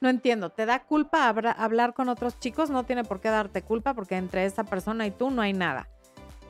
[0.02, 2.70] No entiendo, ¿te da culpa hablar con otros chicos?
[2.70, 5.88] No tiene por qué darte culpa porque entre esa persona y tú no hay nada.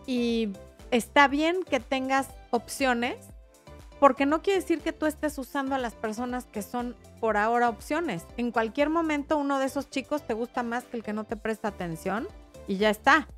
[0.07, 0.55] Y
[0.91, 3.19] está bien que tengas opciones,
[4.01, 7.69] porque no quiere decir que tú estés usando a las personas que son por ahora
[7.69, 8.25] opciones.
[8.39, 11.37] En cualquier momento uno de esos chicos te gusta más que el que no te
[11.37, 12.29] presta atención
[12.67, 13.29] y ya está.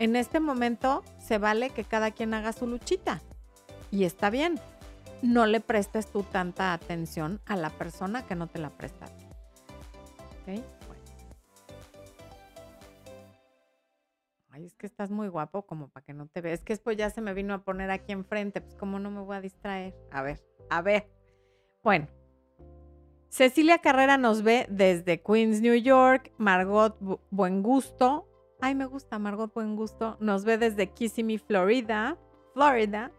[0.00, 3.22] En este momento se vale que cada quien haga su luchita
[3.92, 4.58] y está bien.
[5.22, 9.06] No le prestes tú tanta atención a la persona que no te la presta.
[10.46, 10.62] ¿Ok?
[14.50, 16.60] Ay, es que estás muy guapo como para que no te veas.
[16.60, 19.20] Es que después ya se me vino a poner aquí enfrente, pues como no me
[19.20, 19.96] voy a distraer.
[20.12, 21.08] A ver, a ver.
[21.82, 22.06] Bueno.
[23.30, 26.30] Cecilia Carrera nos ve desde Queens, New York.
[26.38, 26.96] Margot
[27.30, 28.28] Buen Gusto.
[28.60, 30.16] Ay, me gusta Margot Buen Gusto.
[30.20, 32.16] Nos ve desde Kissimmee, Florida.
[32.52, 33.10] Florida.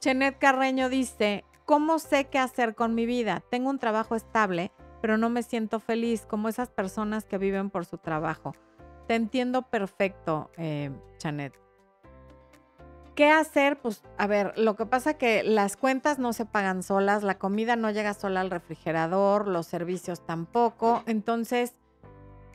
[0.00, 3.44] Chenet Carreño dice, ¿cómo sé qué hacer con mi vida?
[3.48, 4.72] Tengo un trabajo estable,
[5.04, 8.54] pero no me siento feliz como esas personas que viven por su trabajo.
[9.06, 11.52] Te entiendo perfecto, eh, Chanet.
[13.14, 13.78] ¿Qué hacer?
[13.82, 17.76] Pues, a ver, lo que pasa que las cuentas no se pagan solas, la comida
[17.76, 21.02] no llega sola al refrigerador, los servicios tampoco.
[21.04, 21.74] Entonces,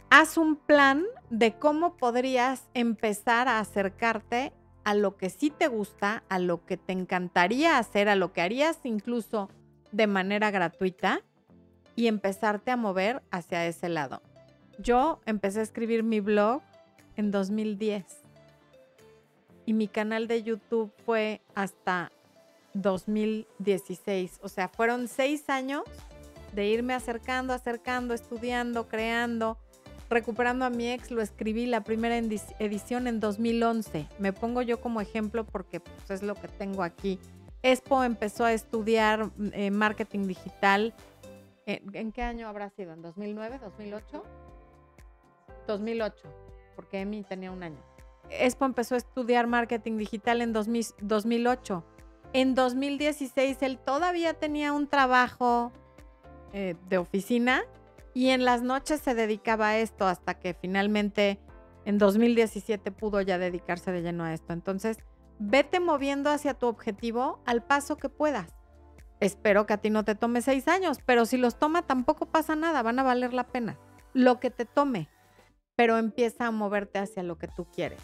[0.10, 4.54] haz un plan de cómo podrías empezar a acercarte
[4.86, 8.42] a lo que sí te gusta, a lo que te encantaría hacer, a lo que
[8.42, 9.52] harías incluso
[9.92, 11.22] de manera gratuita
[12.00, 14.22] y empezarte a mover hacia ese lado.
[14.78, 16.62] Yo empecé a escribir mi blog
[17.18, 18.06] en 2010
[19.66, 22.14] y mi canal de YouTube fue hasta
[22.74, 24.40] 2016.
[24.42, 25.84] O sea, fueron seis años
[26.54, 29.58] de irme acercando, acercando, estudiando, creando,
[30.10, 31.12] recuperando a mi ex.
[31.12, 34.08] Lo escribí la primera edición en 2011.
[34.20, 37.20] Me pongo yo como ejemplo porque pues, es lo que tengo aquí.
[37.62, 40.94] Expo empezó a estudiar eh, marketing digital.
[41.70, 42.94] ¿En qué año habrá sido?
[42.94, 44.24] ¿En 2009, 2008?
[45.68, 46.28] 2008,
[46.76, 47.78] porque Emi tenía un año.
[48.32, 51.84] Expo empezó a estudiar marketing digital en 2008.
[52.34, 55.72] En 2016 él todavía tenía un trabajo
[56.54, 57.64] eh, de oficina
[58.16, 61.40] y en las noches se dedicaba a esto hasta que finalmente
[61.86, 64.54] en 2017 pudo ya dedicarse de lleno a esto.
[64.54, 64.98] Entonces,
[65.38, 68.59] vete moviendo hacia tu objetivo al paso que puedas.
[69.20, 72.56] Espero que a ti no te tome seis años, pero si los toma tampoco pasa
[72.56, 73.78] nada, van a valer la pena.
[74.14, 75.10] Lo que te tome
[75.80, 78.02] pero empieza a moverte hacia lo que tú quieres,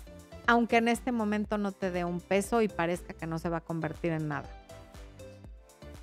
[0.47, 3.58] aunque en este momento no te dé un peso y parezca que no se va
[3.58, 4.47] a convertir en nada.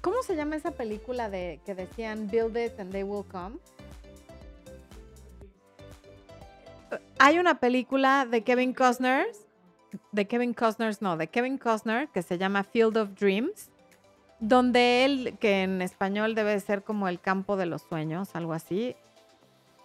[0.02, 3.56] ¿Cómo se llama esa película de que decían Build it and they will come?
[7.18, 9.28] Hay una película de Kevin Costner,
[10.10, 13.70] de Kevin Costner, no, de Kevin Costner que se llama Field of Dreams,
[14.42, 18.96] donde él, que en español debe ser como el campo de los sueños, algo así,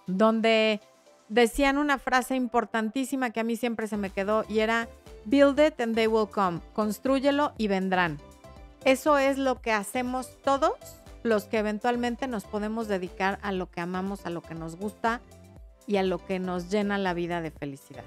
[0.08, 0.82] donde
[1.30, 4.89] decían una frase importantísima que a mí siempre se me quedó y era,
[5.26, 8.17] build it and they will come, construyelo y vendrán.
[8.84, 10.74] Eso es lo que hacemos todos
[11.22, 15.22] los que eventualmente nos podemos dedicar a lo que amamos, a lo que nos gusta
[15.86, 18.06] y a lo que nos llena la vida de felicidad.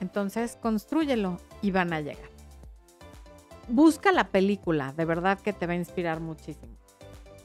[0.00, 2.33] Entonces, construyelo y van a llegar.
[3.68, 6.76] Busca la película, de verdad que te va a inspirar muchísimo.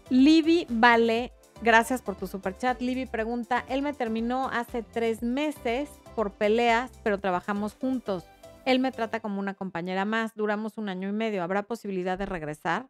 [0.10, 2.82] Libby Vale Gracias por tu super chat.
[2.82, 8.24] Libby pregunta, él me terminó hace tres meses por peleas, pero trabajamos juntos.
[8.66, 10.34] Él me trata como una compañera más.
[10.36, 11.44] Duramos un año y medio.
[11.44, 12.90] ¿Habrá posibilidad de regresar?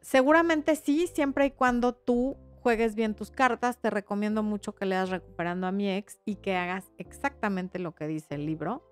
[0.00, 3.80] Seguramente sí, siempre y cuando tú juegues bien tus cartas.
[3.80, 8.08] Te recomiendo mucho que leas Recuperando a mi ex y que hagas exactamente lo que
[8.08, 8.87] dice el libro.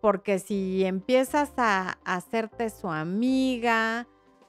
[0.00, 4.06] Porque si empiezas a hacerte su amiga,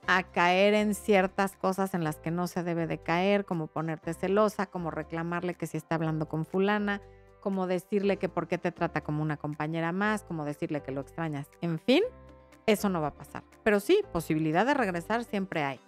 [0.08, 4.14] a caer en ciertas cosas en las que no se debe de caer, como ponerte
[4.14, 7.02] celosa, como reclamarle que si está hablando con fulana,
[7.40, 11.02] como decirle que por qué te trata como una compañera más, como decirle que lo
[11.02, 11.50] extrañas.
[11.62, 12.04] En fin,
[12.66, 13.44] eso no va a pasar.
[13.64, 15.80] Pero sí, posibilidad de regresar siempre hay.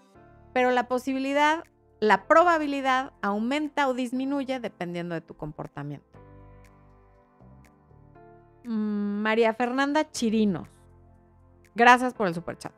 [0.54, 1.63] Pero la posibilidad,
[1.99, 6.22] la probabilidad aumenta o disminuye dependiendo de tu comportamiento.
[8.63, 10.67] Mm, María Fernanda Chirinos.
[11.76, 12.71] Gracias por el superchat.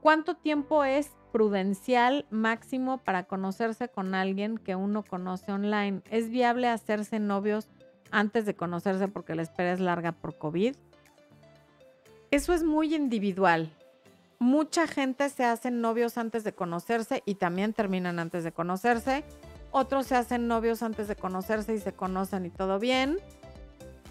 [0.00, 6.02] ¿Cuánto tiempo es prudencial máximo para conocerse con alguien que uno conoce online?
[6.10, 7.68] ¿Es viable hacerse novios
[8.10, 10.76] antes de conocerse porque la espera es larga por COVID?
[12.30, 13.70] Eso es muy individual.
[14.38, 19.24] Mucha gente se hacen novios antes de conocerse y también terminan antes de conocerse.
[19.70, 23.18] Otros se hacen novios antes de conocerse y se conocen y todo bien.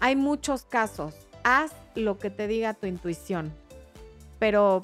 [0.04, 1.14] Hay muchos casos.
[1.44, 3.54] Haz lo que te diga tu intuición.
[4.38, 4.82] Pero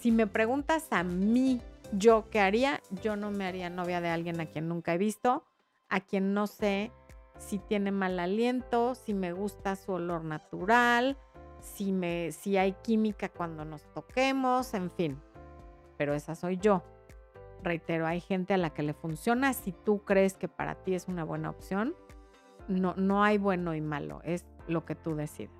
[0.00, 1.60] si me preguntas a mí,
[1.92, 5.44] yo qué haría, yo no me haría novia de alguien a quien nunca he visto,
[5.88, 6.90] a quien no sé
[7.38, 11.16] si tiene mal aliento, si me gusta su olor natural,
[11.60, 15.22] si, me, si hay química cuando nos toquemos, en fin.
[15.96, 16.82] Pero esa soy yo.
[17.62, 19.52] Reitero, hay gente a la que le funciona.
[19.52, 21.94] Si tú crees que para ti es una buena opción,
[22.68, 25.52] no, no hay bueno y malo, es lo que tú decidas.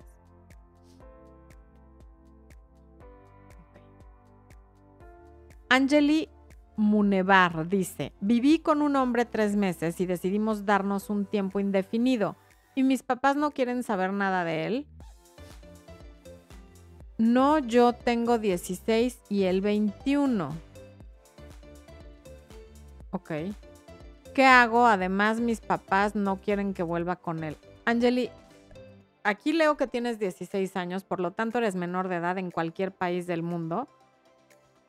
[5.69, 6.29] Angeli
[6.77, 12.35] Munevar dice, viví con un hombre tres meses y decidimos darnos un tiempo indefinido
[12.73, 14.87] y mis papás no quieren saber nada de él.
[17.17, 20.49] No, yo tengo 16 y él 21.
[23.11, 23.31] Ok.
[24.39, 24.87] ¿Qué hago?
[24.87, 27.57] Además, mis papás no quieren que vuelva con él.
[27.83, 28.29] Angeli,
[29.21, 32.93] aquí leo que tienes 16 años, por lo tanto eres menor de edad en cualquier
[32.93, 33.89] país del mundo.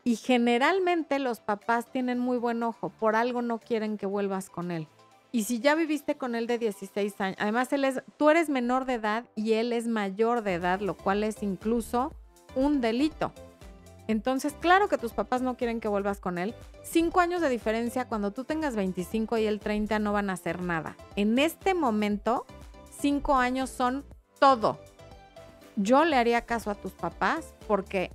[0.04, 4.70] Y generalmente los papás tienen muy buen ojo, por algo no quieren que vuelvas con
[4.70, 4.86] él.
[5.32, 8.84] Y si ya viviste con él de 16 años, además él es, tú eres menor
[8.84, 12.14] de edad y él es mayor de edad, lo cual es incluso
[12.54, 13.32] un delito.
[14.10, 16.52] Entonces, claro que tus papás no quieren que vuelvas con él.
[16.82, 20.60] Cinco años de diferencia, cuando tú tengas 25 y él 30, no van a hacer
[20.60, 20.96] nada.
[21.14, 22.44] En este momento,
[22.98, 24.04] cinco años son
[24.40, 24.80] todo.
[25.76, 28.10] Yo le haría caso a tus papás porque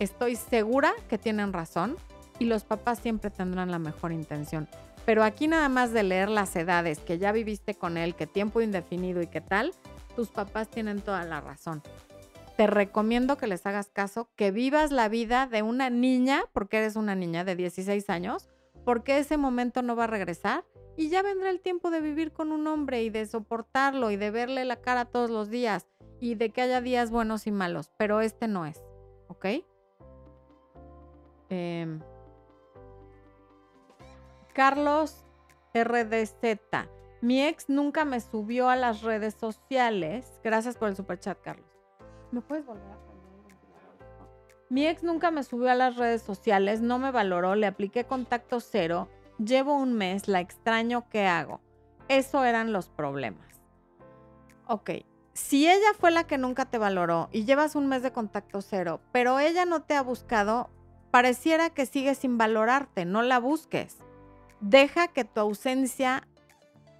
[0.00, 1.96] estoy segura que tienen razón
[2.40, 4.66] y los papás siempre tendrán la mejor intención.
[5.04, 8.62] Pero aquí nada más de leer las edades, que ya viviste con él, que tiempo
[8.62, 9.72] indefinido y qué tal,
[10.16, 11.84] tus papás tienen toda la razón.
[12.56, 16.96] Te recomiendo que les hagas caso, que vivas la vida de una niña, porque eres
[16.96, 18.48] una niña de 16 años,
[18.84, 20.64] porque ese momento no va a regresar
[20.96, 24.30] y ya vendrá el tiempo de vivir con un hombre y de soportarlo y de
[24.30, 25.86] verle la cara todos los días
[26.18, 28.82] y de que haya días buenos y malos, pero este no es,
[29.28, 29.46] ¿ok?
[31.50, 32.00] Em,
[34.54, 35.26] Carlos
[35.74, 36.88] RDZ.
[37.20, 40.32] Mi ex nunca me subió a las redes sociales.
[40.42, 41.75] Gracias por el superchat, Carlos.
[42.32, 42.96] ¿Me puedes volver a
[44.68, 48.60] Mi ex nunca me subió a las redes sociales, no me valoró, le apliqué contacto
[48.60, 49.08] cero.
[49.38, 51.60] Llevo un mes, la extraño, ¿qué hago?
[52.08, 53.46] Eso eran los problemas.
[54.66, 54.90] Ok,
[55.36, 59.00] si ella fue la que nunca te valoró y llevas un mes de contacto cero,
[59.12, 60.70] pero ella no te ha buscado,
[61.10, 63.98] pareciera que sigue sin valorarte, no la busques.
[64.60, 66.26] Deja que tu ausencia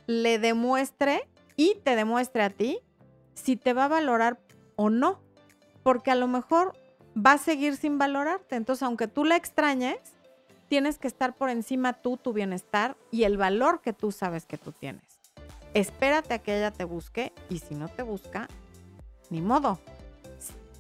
[0.07, 2.81] le demuestre y te demuestre a ti
[3.33, 4.39] si te va a valorar
[4.77, 5.21] o no,
[5.83, 6.75] porque a lo mejor
[7.17, 8.57] va a seguir sin valorarte.
[8.57, 9.99] Entonces, aunque tú la extrañes,
[10.69, 14.59] tienes que estar por encima tú, tu bienestar y el valor que tú sabes que
[14.59, 15.03] tú tienes.
[15.75, 18.49] Espérate a que ella te busque y si no te busca,
[19.31, 19.79] ni modo.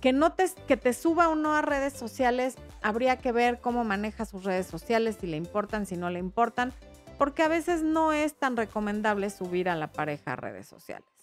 [0.01, 3.85] Que, no te, que te suba o no a redes sociales habría que ver cómo
[3.85, 6.73] maneja sus redes sociales, si le importan, si no le importan,
[7.19, 11.16] porque a veces no es tan recomendable subir a la pareja a redes sociales.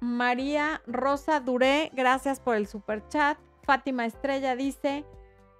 [0.00, 3.38] María Rosa Duré, gracias por el super chat.
[3.62, 5.04] Fátima Estrella dice,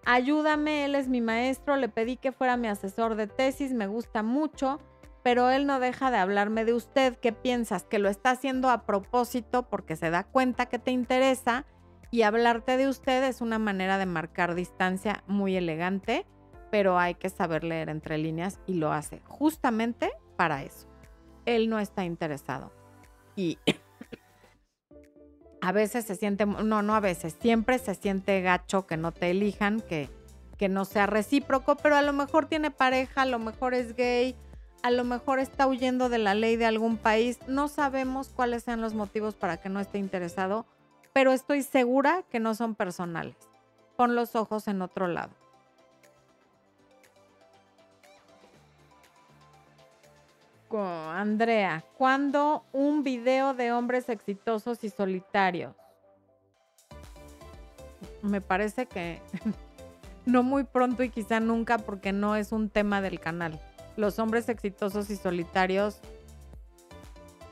[0.05, 4.23] ayúdame, él es mi maestro, le pedí que fuera mi asesor de tesis, me gusta
[4.23, 4.79] mucho,
[5.23, 7.17] pero él no deja de hablarme de usted.
[7.19, 7.85] ¿Qué piensas?
[7.85, 11.67] ¿Que lo está haciendo a propósito porque se da cuenta que te interesa?
[12.13, 16.27] Y hablarte de usted es una manera de marcar distancia muy elegante,
[16.71, 20.87] pero hay que saber leer entre líneas y lo hace justamente para eso.
[21.45, 22.73] Él no está interesado.
[23.35, 23.59] Y
[25.67, 29.31] a veces se siente, no, no a veces, siempre se siente gacho que no te
[29.31, 30.09] elijan, que,
[30.59, 34.37] que no sea recíproco, pero a lo mejor tiene pareja, a lo mejor es gay,
[34.83, 37.39] a lo mejor está huyendo de la ley de algún país.
[37.49, 40.67] No sabemos cuáles sean los motivos para que no esté interesado
[41.17, 43.37] pero estoy segura que no son personales.
[43.97, 45.31] Pon los ojos en otro lado.
[50.85, 55.75] Andrea, ¿cuándo un video de hombres exitosos y solitarios?
[58.23, 59.23] Me parece que
[60.27, 63.61] no muy pronto y quizá nunca porque no es un tema del canal.
[63.97, 66.01] Los hombres exitosos y solitarios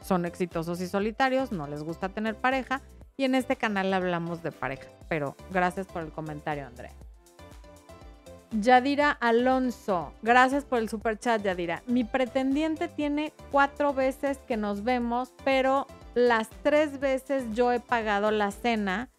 [0.03, 2.83] son exitosos y solitarios, no les gusta tener pareja
[3.17, 4.89] y en este canal hablamos de pareja.
[5.09, 6.93] Pero gracias por el comentario, Andrea.
[8.61, 11.83] Yadira Alonso, gracias por el super chat, Yadira.
[11.89, 18.31] Mi pretendiente tiene cuatro veces que nos vemos, pero las tres veces yo he pagado
[18.31, 19.11] la cena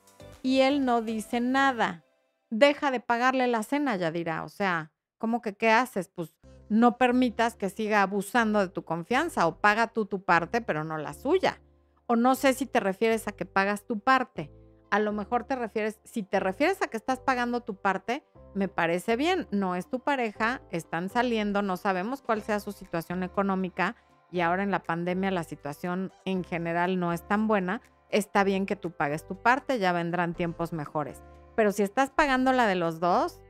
[0.42, 2.06] y él no dice nada.
[2.50, 4.44] Deja de pagarle la cena, ya dirá.
[4.44, 6.08] O sea, ¿cómo que qué haces?
[6.08, 6.34] Pues
[6.70, 10.98] no permitas que siga abusando de tu confianza o paga tú tu parte, pero no
[10.98, 11.60] la suya.
[12.08, 14.50] O no sé si te refieres a que pagas tu parte.
[14.96, 18.24] A lo mejor te refieres, si te refieres a que estás pagando tu parte,
[18.54, 19.46] me parece bien.
[19.52, 23.98] No es tu pareja, están saliendo, no sabemos cuál sea su situación económica
[24.32, 27.82] y ahora en la pandemia la situación en general no es tan buena.
[28.08, 31.22] Está bien que tú pagues tu parte, ya vendrán tiempos mejores.
[31.58, 33.41] Pero si estás pagando la de los dos,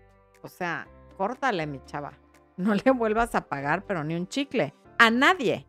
[0.41, 2.13] o sea, córtale, mi chava.
[2.57, 4.73] No le vuelvas a pagar, pero ni un chicle.
[4.97, 5.67] A nadie.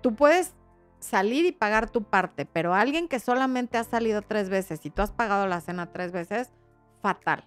[0.00, 0.54] Tú puedes
[1.02, 5.02] salir y pagar tu parte, pero alguien que solamente ha salido tres veces y tú
[5.02, 6.50] has pagado la cena tres veces,
[7.00, 7.44] fatal.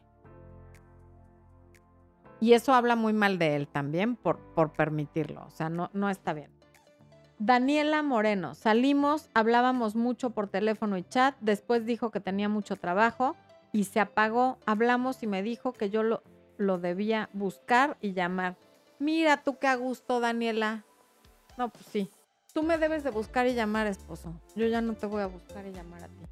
[2.42, 5.46] Y eso habla muy mal de él también por, por permitirlo.
[5.46, 6.52] O sea, no, no está bien.
[7.40, 13.36] Daniela Moreno, salimos, hablábamos mucho por teléfono y chat, después dijo que tenía mucho trabajo
[13.74, 16.24] y se apagó, hablamos y me dijo que yo lo,
[16.58, 18.56] lo debía buscar y llamar.
[19.00, 20.86] Mira tú qué a gusto, Daniela.
[21.58, 22.10] No, pues sí.
[22.56, 24.34] Tú me debes de buscar y llamar, esposo.
[24.56, 26.26] Yo ya no te voy a buscar y llamar a ti.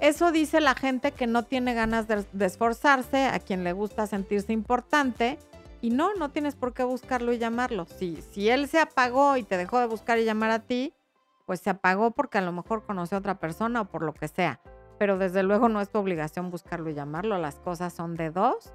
[0.00, 4.54] Eso dice la gente que no tiene ganas de, esforzarse, a quien le gusta sentirse
[4.54, 5.38] importante.
[5.82, 7.84] Y no, no tienes por qué buscarlo y llamarlo.
[7.84, 10.94] Si, si él se apagó y te dejó de buscar y llamar a ti,
[11.44, 14.28] pues se apagó porque a lo mejor conoce a otra persona o por lo que
[14.28, 14.60] sea.
[14.98, 17.36] Pero desde luego no es tu obligación buscarlo y llamarlo.
[17.36, 18.72] Las cosas son de dos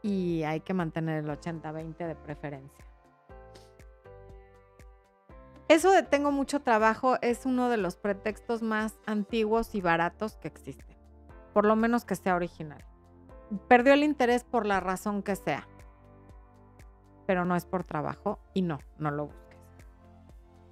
[0.00, 2.89] y hay que mantener el 80-20 de preferencia.
[5.70, 10.48] Eso de tengo mucho trabajo es uno de los pretextos más antiguos y baratos que
[10.48, 10.96] existen,
[11.54, 12.84] por lo menos que sea original.
[13.68, 15.68] Perdió el interés por la razón que sea,
[17.24, 19.60] pero no es por trabajo y no, no lo busques.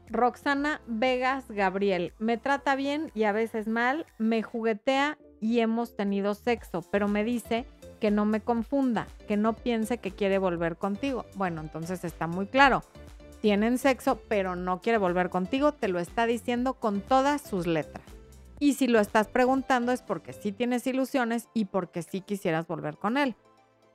[0.09, 6.35] Roxana Vegas Gabriel, me trata bien y a veces mal, me juguetea y hemos tenido
[6.35, 7.69] sexo, pero me dice
[8.01, 11.25] que no me confunda, que no piense que quiere volver contigo.
[11.37, 12.83] Bueno, entonces está muy claro.
[13.41, 18.05] Tienen sexo, pero no quiere volver contigo, te lo está diciendo con todas sus letras.
[18.59, 22.97] Y si lo estás preguntando es porque sí tienes ilusiones y porque sí quisieras volver
[22.97, 23.37] con él.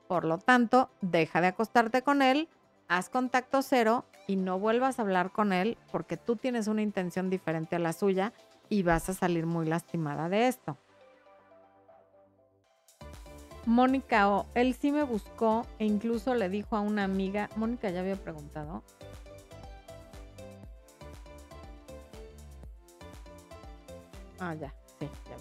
[0.08, 2.48] Por lo tanto, deja de acostarte con él,
[2.88, 7.28] haz contacto cero y no vuelvas a hablar con él porque tú tienes una intención
[7.28, 8.32] diferente a la suya
[8.70, 10.78] y vas a salir muy lastimada de esto.
[13.66, 18.00] Mónica O, él sí me buscó e incluso le dijo a una amiga, Mónica ya
[18.00, 18.82] había preguntado.
[24.44, 25.36] Ah, ya, sí, ya.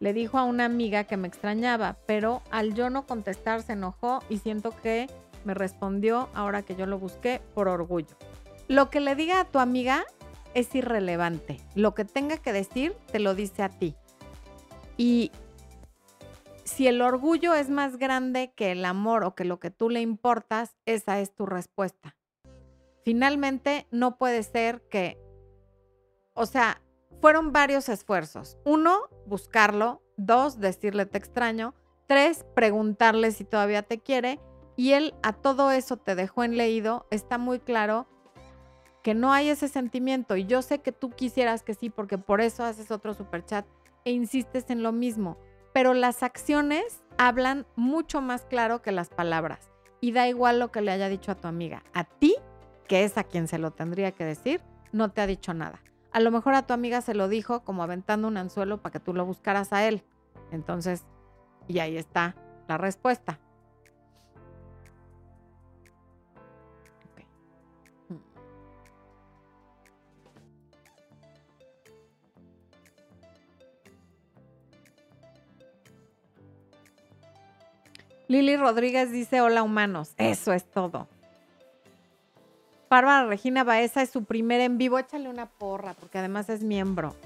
[0.00, 4.22] Le dijo a una amiga que me extrañaba, pero al yo no contestar se enojó
[4.28, 5.08] y siento que
[5.44, 8.14] me respondió ahora que yo lo busqué por orgullo.
[8.68, 10.04] Lo que le diga a tu amiga
[10.52, 11.58] es irrelevante.
[11.74, 13.94] Lo que tenga que decir te lo dice a ti.
[14.98, 15.32] Y
[16.64, 20.02] si el orgullo es más grande que el amor o que lo que tú le
[20.02, 22.14] importas, esa es tu respuesta.
[23.04, 25.18] Finalmente, no puede ser que,
[26.34, 26.80] o sea,
[27.24, 28.58] fueron varios esfuerzos.
[28.66, 30.02] Uno, buscarlo.
[30.18, 31.72] Dos, decirle te extraño.
[32.06, 34.38] Tres, preguntarle si todavía te quiere.
[34.76, 37.06] Y él a todo eso te dejó en leído.
[37.10, 38.06] Está muy claro
[39.02, 40.36] que no hay ese sentimiento.
[40.36, 43.64] Y yo sé que tú quisieras que sí, porque por eso haces otro superchat
[44.04, 45.38] e insistes en lo mismo
[45.74, 49.72] pero las acciones hablan mucho más claro que las palabras.
[50.00, 51.82] Y da igual lo que le haya dicho a tu amiga.
[51.94, 52.36] A ti,
[52.86, 54.60] que es a quien se lo tendría que decir,
[54.92, 55.82] no te ha dicho nada.
[56.14, 59.00] A lo mejor a tu amiga se lo dijo como aventando un anzuelo para que
[59.00, 60.04] tú lo buscaras a él.
[60.52, 61.04] Entonces,
[61.66, 62.36] y ahí está
[62.68, 63.40] la respuesta.
[78.28, 81.08] Lili Rodríguez dice, hola humanos, eso es todo.
[82.94, 87.16] Bárbara Regina Baeza es su primer en vivo, échale una porra, porque además es miembro.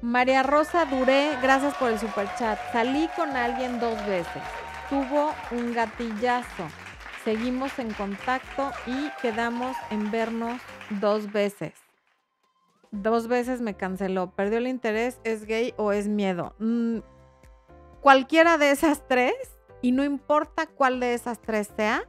[0.00, 2.58] María Rosa Duré, gracias por el super chat.
[2.72, 4.42] Salí con alguien dos veces.
[4.88, 6.64] Tuvo un gatillazo.
[7.22, 10.58] Seguimos en contacto y quedamos en vernos
[11.00, 11.74] dos veces
[12.92, 14.30] dos veces me canceló.
[14.30, 16.54] Perdió el interés, es gay o es miedo.
[16.58, 16.98] Mm,
[18.02, 19.34] cualquiera de esas tres,
[19.82, 22.04] y no importa cuál de esas tres sea,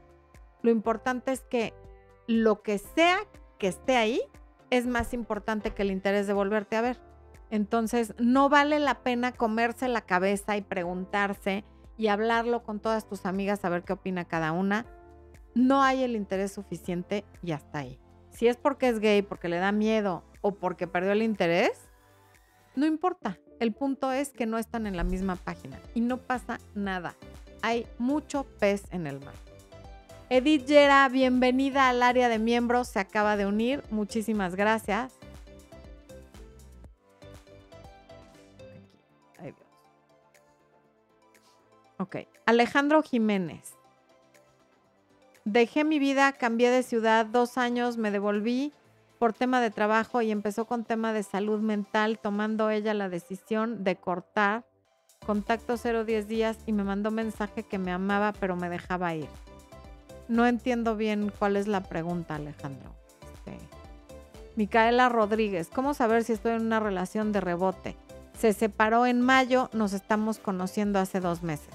[0.62, 1.74] lo importante es que
[2.28, 3.18] lo que sea
[3.58, 4.22] que esté ahí
[4.70, 7.02] es más importante que el interés de volverte a ver.
[7.50, 11.64] Entonces, no vale la pena comerse la cabeza y preguntarse
[11.98, 14.86] y hablarlo con todas tus amigas a ver qué opina cada una.
[15.56, 18.00] no hay el interés suficiente y hasta ahí.
[18.32, 21.92] Si es porque es gay, porque le da miedo o porque perdió el interés,
[22.76, 23.38] no importa.
[23.60, 27.16] El punto es que no están en la misma página y no pasa nada.
[27.64, 29.34] Hay mucho pez en el mar.
[30.30, 33.82] Edith Yera, bienvenida al área de miembros, se acaba de unir.
[33.90, 35.14] Muchísimas gracias.
[41.98, 43.76] Ok, Alejandro Jiménez.
[45.46, 48.74] Dejé mi vida, cambié de ciudad, dos años, me devolví
[49.20, 53.86] por tema de trabajo y empezó con tema de salud mental, tomando ella la decisión
[53.86, 54.66] de cortar
[55.24, 59.28] contacto 010 días y me mandó mensaje que me amaba pero me dejaba ir.
[60.28, 62.96] No entiendo bien cuál es la pregunta, Alejandro.
[63.34, 63.58] Este,
[64.56, 67.96] Micaela Rodríguez, ¿cómo saber si estoy en una relación de rebote?
[68.38, 71.74] Se separó en mayo, nos estamos conociendo hace dos meses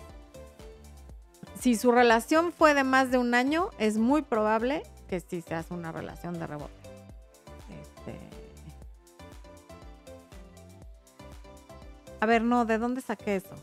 [1.61, 5.55] si su relación fue de más de un año, es muy probable que sí se
[5.55, 6.73] hace una relación de rebote.
[7.81, 8.38] Este...
[12.21, 13.55] A ver, no, ¿de dónde saqué eso?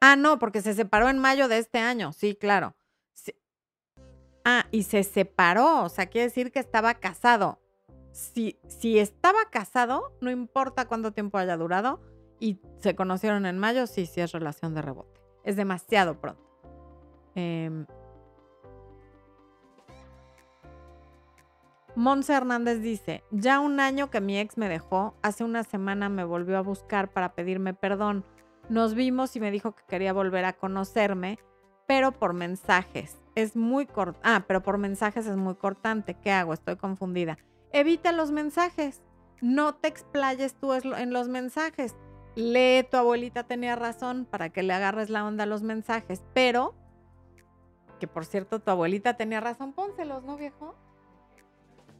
[0.00, 2.74] Ah, no, porque se separó en mayo de este año, sí, claro.
[4.44, 7.60] Ah, y se separó, o sea, quiere decir que estaba casado.
[8.10, 12.00] Si, si estaba casado, no importa cuánto tiempo haya durado,
[12.40, 15.20] y se conocieron en mayo, sí, sí es relación de rebote.
[15.44, 16.42] Es demasiado pronto.
[17.36, 17.84] Eh,
[21.94, 26.24] Monse Hernández dice, ya un año que mi ex me dejó, hace una semana me
[26.24, 28.24] volvió a buscar para pedirme perdón.
[28.68, 31.38] Nos vimos y me dijo que quería volver a conocerme,
[31.86, 33.18] pero por mensajes.
[33.34, 34.20] Es muy corto.
[34.22, 36.14] Ah, pero por mensajes es muy cortante.
[36.14, 36.52] ¿Qué hago?
[36.52, 37.38] Estoy confundida.
[37.72, 39.02] Evita los mensajes.
[39.40, 41.96] No te explayes tú en los mensajes
[42.34, 46.74] lee tu abuelita tenía razón para que le agarres la onda a los mensajes, pero,
[48.00, 50.74] que por cierto, tu abuelita tenía razón, pónselos, ¿no, viejo?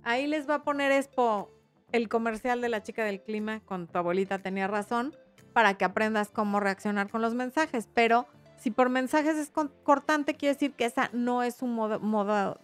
[0.04, 1.50] Ahí les va a poner Expo
[1.92, 5.14] el comercial de la chica del clima con tu abuelita tenía razón
[5.52, 8.26] para que aprendas cómo reaccionar con los mensajes, pero
[8.56, 12.58] si por mensajes es cortante, quiere decir que esa no es un modo,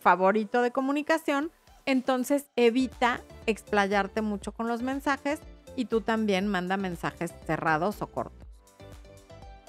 [0.00, 1.50] favorito de comunicación,
[1.86, 5.40] entonces evita explayarte mucho con los mensajes
[5.74, 8.46] y tú también manda mensajes cerrados o cortos.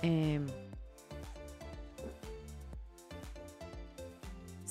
[0.02, 0.42] Eh,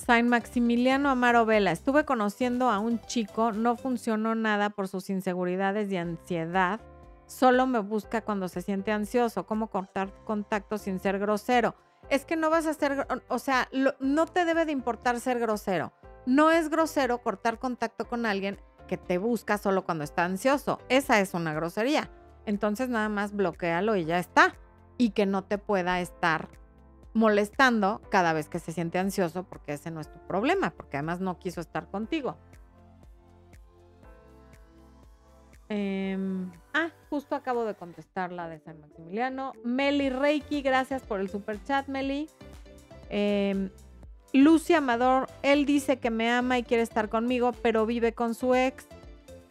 [0.07, 1.73] San Maximiliano Amaro Vela.
[1.73, 6.79] Estuve conociendo a un chico, no funcionó nada por sus inseguridades y ansiedad.
[7.25, 9.45] Solo me busca cuando se siente ansioso.
[9.45, 11.75] ¿Cómo cortar contacto sin ser grosero?
[12.09, 13.67] Es que no vas a ser, o sea,
[13.99, 15.91] no te debe de importar ser grosero.
[16.25, 20.79] No es grosero cortar contacto con alguien que te busca solo cuando está ansioso.
[20.87, 22.09] Esa es una grosería.
[22.45, 24.55] Entonces nada más bloquealo y ya está.
[24.97, 26.47] Y que no te pueda estar
[27.17, 31.19] molestando cada vez que se siente ansioso porque ese no es tu problema, porque además
[31.19, 32.37] no quiso estar contigo.
[35.67, 39.53] Em, ah, justo acabo de contestar la de San Maximiliano.
[39.63, 42.29] Meli Reiki, gracias por el super chat, Meli.
[43.09, 43.71] Eh,
[44.31, 48.53] Lucy Amador, él dice que me ama y quiere estar conmigo, pero vive con su
[48.53, 48.85] ex.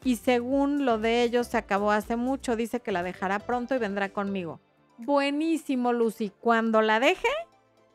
[0.05, 3.79] Y según lo de ellos se acabó hace mucho, dice que la dejará pronto y
[3.79, 4.61] vendrá conmigo.
[4.99, 6.31] Buenísimo, Lucy.
[6.41, 7.29] Cuando la deje,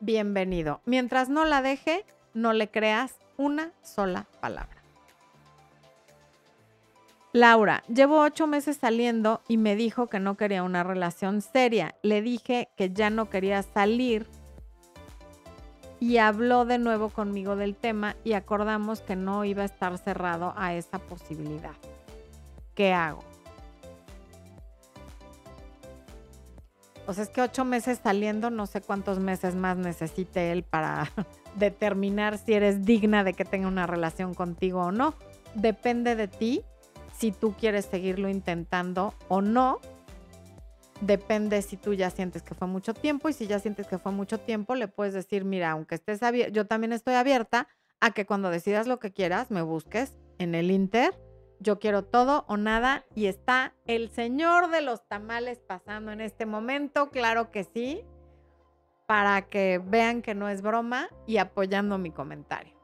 [0.02, 0.80] bienvenido.
[0.84, 4.82] Mientras no la deje, no le creas una sola palabra.
[7.32, 11.94] Laura, llevo ocho meses saliendo y me dijo que no quería una relación seria.
[12.02, 14.26] Le dije que ya no quería salir
[15.98, 20.52] y habló de nuevo conmigo del tema y acordamos que no iba a estar cerrado
[20.56, 21.76] a esa posibilidad.
[22.74, 23.31] ¿Qué hago?
[27.04, 31.10] Pues es que ocho meses saliendo, no sé cuántos meses más necesite él para
[31.56, 35.14] determinar si eres digna de que tenga una relación contigo o no.
[35.54, 36.62] Depende de ti
[37.16, 39.80] si tú quieres seguirlo intentando o no
[41.02, 44.12] Depende si tú ya sientes que fue mucho tiempo y si ya sientes que fue
[44.12, 46.20] mucho tiempo, le puedes decir, mira, aunque estés
[46.52, 47.66] yo también estoy abierta
[48.00, 51.12] a que cuando decidas lo que quieras, me busques en el Inter.
[51.62, 56.44] Yo quiero todo o nada y está el señor de los tamales pasando en este
[56.44, 58.02] momento, claro que sí,
[59.06, 62.74] para que vean que no es broma y apoyando mi comentario.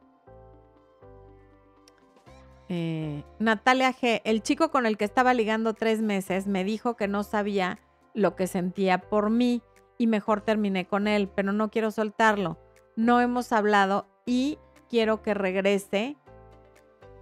[2.68, 7.08] Eh, Natalia G., el chico con el que estaba ligando tres meses me dijo que
[7.08, 7.80] no sabía
[8.14, 9.60] lo que sentía por mí
[9.96, 12.58] y mejor terminé con él, pero no quiero soltarlo.
[12.94, 14.58] No hemos hablado y
[14.88, 16.16] quiero que regrese,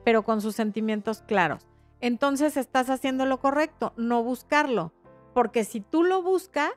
[0.07, 1.67] pero con sus sentimientos claros.
[2.01, 4.93] Entonces estás haciendo lo correcto, no buscarlo,
[5.35, 6.71] porque si tú lo buscas,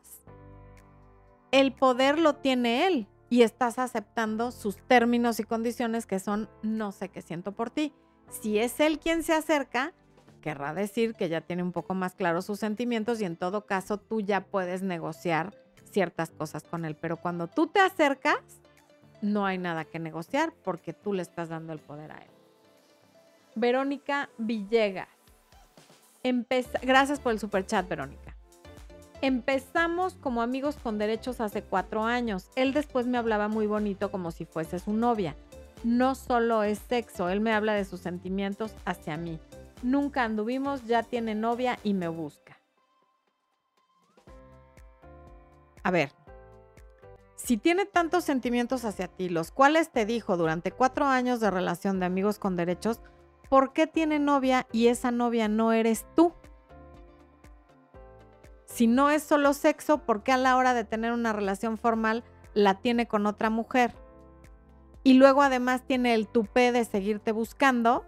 [1.51, 3.07] el poder lo tiene él.
[3.31, 7.93] y estás aceptando sus términos y condiciones que son no sé qué siento por ti.
[8.31, 9.93] Si es él quien se acerca,
[10.41, 13.99] querrá decir que ya tiene un poco más claros sus sentimientos y en todo caso
[13.99, 15.55] tú ya puedes negociar
[15.91, 16.97] ciertas cosas con él.
[16.99, 18.39] Pero cuando tú te acercas,
[19.21, 22.38] no hay nada que negociar porque tú le estás dando el poder a él.
[23.55, 25.07] Verónica Villegas.
[26.81, 28.35] Gracias por el super chat, Verónica.
[29.21, 32.49] Empezamos como amigos con derechos hace cuatro años.
[32.55, 35.35] Él después me hablaba muy bonito como si fuese su novia.
[35.83, 39.39] No solo es sexo, él me habla de sus sentimientos hacia mí.
[39.81, 42.57] Nunca anduvimos, ya tiene novia y me busca.
[45.83, 46.11] A ver,
[47.35, 51.99] si tiene tantos sentimientos hacia ti, los cuales te dijo durante cuatro años de relación
[51.99, 52.99] de amigos con derechos,
[53.49, 56.33] ¿por qué tiene novia y esa novia no eres tú?
[58.65, 62.23] Si no es solo sexo, ¿por qué a la hora de tener una relación formal
[62.53, 63.93] la tiene con otra mujer?
[65.03, 68.05] Y luego además tiene el tupé de seguirte buscando.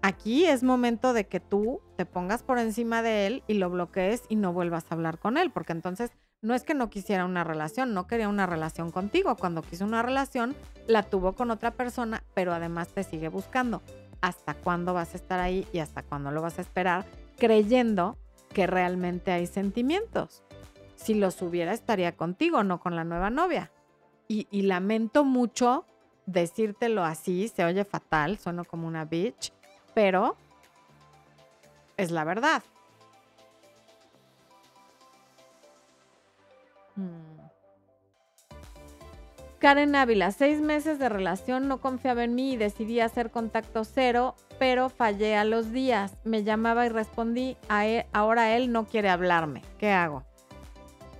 [0.00, 4.22] Aquí es momento de que tú te pongas por encima de él y lo bloquees
[4.28, 7.44] y no vuelvas a hablar con él, porque entonces no es que no quisiera una
[7.44, 9.36] relación, no quería una relación contigo.
[9.36, 10.54] Cuando quiso una relación,
[10.86, 13.82] la tuvo con otra persona, pero además te sigue buscando.
[14.20, 17.06] ¿Hasta cuándo vas a estar ahí y hasta cuándo lo vas a esperar
[17.38, 18.18] creyendo
[18.52, 20.42] que realmente hay sentimientos.
[20.96, 23.70] Si los hubiera, estaría contigo, no con la nueva novia.
[24.30, 25.86] Y, lamento mucho
[26.26, 29.54] decírtelo así, se oye fatal, sueno como una bitch,
[29.94, 30.36] pero
[31.96, 32.62] es la verdad.
[36.98, 37.38] Hmm.
[39.60, 44.34] Karen Ávila, seis meses de relación, no confiaba en mí y decidí hacer contacto cero,
[44.58, 46.16] pero fallé a los días.
[46.24, 49.62] Me llamaba y respondí, él, ahora él no quiere hablarme.
[49.78, 50.24] ¿Qué hago?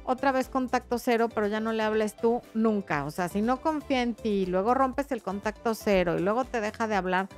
[0.05, 3.05] Otra vez contacto cero, pero ya no le hables tú nunca.
[3.05, 6.61] O sea, si no confía en ti, luego rompes el contacto cero y luego te
[6.61, 7.29] deja de hablar.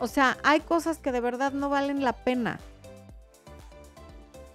[0.00, 2.58] O sea, hay cosas que de verdad no valen la pena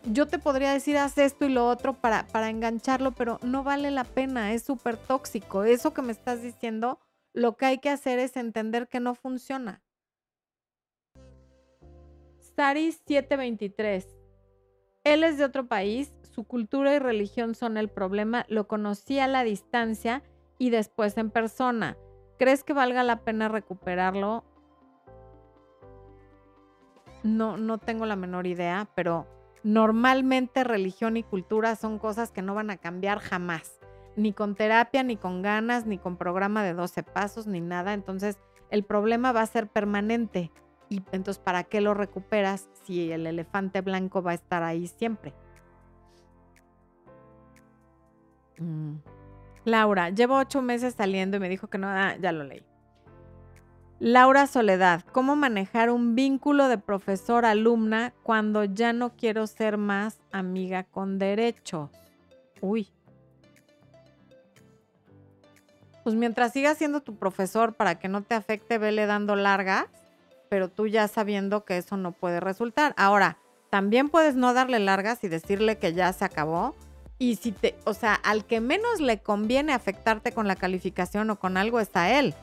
[0.03, 3.91] yo te podría decir, haz esto y lo otro para, para engancharlo, pero no vale
[3.91, 5.63] la pena, es súper tóxico.
[5.63, 6.99] Eso que me estás diciendo,
[7.33, 9.81] lo que hay que hacer es entender que no funciona.
[12.55, 14.07] Saris 723.
[15.03, 19.27] Él es de otro país, su cultura y religión son el problema, lo conocí a
[19.27, 20.23] la distancia
[20.57, 21.97] y después en persona.
[22.37, 24.43] ¿Crees que valga la pena recuperarlo?
[27.23, 29.27] No, no tengo la menor idea, pero
[29.63, 33.79] Normalmente religión y cultura son cosas que no van a cambiar jamás,
[34.15, 37.93] ni con terapia, ni con ganas, ni con programa de 12 pasos, ni nada.
[37.93, 38.37] Entonces
[38.69, 40.51] el problema va a ser permanente.
[40.89, 45.33] Y entonces, ¿para qué lo recuperas si el elefante blanco va a estar ahí siempre?
[48.57, 48.95] Mm.
[49.65, 52.63] Laura, llevo ocho meses saliendo y me dijo que no, ah, ya lo leí.
[54.01, 60.85] Laura Soledad, ¿cómo manejar un vínculo de profesor-alumna cuando ya no quiero ser más amiga
[60.85, 61.89] con derechos?
[62.61, 62.87] Uy.
[66.05, 69.87] Pues mientras sigas siendo tu profesor para que no te afecte, vele dando largas,
[70.47, 72.93] pero tú ya sabiendo que eso no puede resultar.
[72.95, 73.37] Ahora,
[73.69, 76.73] también puedes no darle largas y decirle que ya se acabó.
[77.17, 81.37] Y si te, o sea, al que menos le conviene afectarte con la calificación o
[81.37, 82.33] con algo está él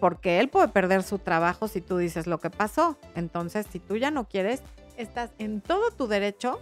[0.00, 2.96] porque él puede perder su trabajo si tú dices lo que pasó.
[3.14, 4.62] Entonces, si tú ya no quieres,
[4.96, 6.60] estás en todo tu derecho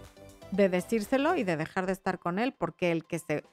[0.51, 3.43] de decírselo y de dejar de estar con él, porque el que se...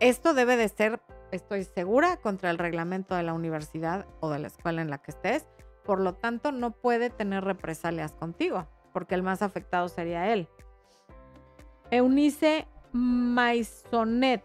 [0.00, 4.48] Esto debe de ser, estoy segura, contra el reglamento de la universidad o de la
[4.48, 5.46] escuela en la que estés.
[5.84, 10.48] Por lo tanto, no puede tener represalias contigo, porque el más afectado sería él.
[11.90, 14.42] Eunice Maisonet.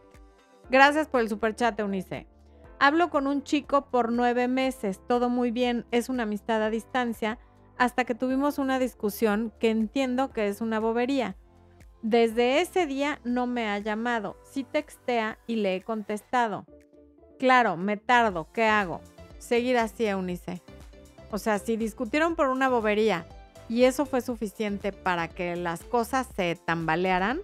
[0.69, 2.27] Gracias por el superchat, Eunice.
[2.79, 7.39] Hablo con un chico por nueve meses, todo muy bien, es una amistad a distancia,
[7.75, 11.35] hasta que tuvimos una discusión que entiendo que es una bobería.
[12.03, 16.65] Desde ese día no me ha llamado, sí textea y le he contestado.
[17.39, 19.01] Claro, me tardo, ¿qué hago?
[19.39, 20.61] Seguir así, Eunice.
[21.31, 23.25] O sea, si discutieron por una bobería
[23.69, 27.41] y eso fue suficiente para que las cosas se tambalearan,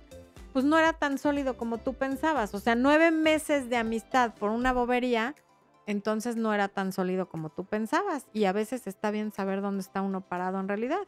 [0.53, 2.53] pues no era tan sólido como tú pensabas.
[2.53, 5.33] O sea, nueve meses de amistad por una bobería,
[5.87, 8.27] entonces no era tan sólido como tú pensabas.
[8.33, 11.01] Y a veces está bien saber dónde está uno parado en realidad.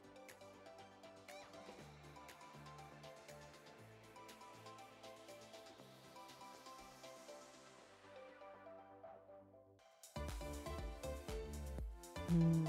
[12.30, 12.66] Mm.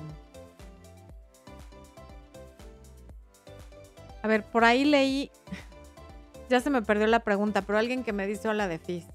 [4.22, 5.30] A ver, por ahí leí
[6.48, 9.06] ya se me perdió la pregunta, pero alguien que me dice hola de Fizz.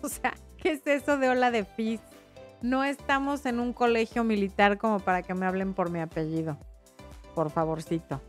[0.00, 2.00] O sea, ¿qué es eso de hola de Fizz?
[2.62, 6.56] No estamos en un colegio militar como para que me hablen por mi apellido.
[7.34, 8.20] Por favorcito.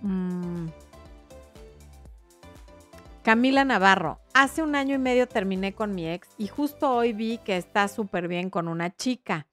[0.00, 0.68] Mm.
[3.22, 4.18] Camila Navarro.
[4.34, 7.86] Hace un año y medio terminé con mi ex y justo hoy vi que está
[7.86, 9.46] súper bien con una chica.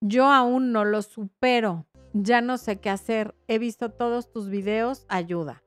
[0.00, 1.86] Yo aún no lo supero.
[2.12, 3.34] Ya no sé qué hacer.
[3.48, 5.06] He visto todos tus videos.
[5.08, 5.62] Ayuda.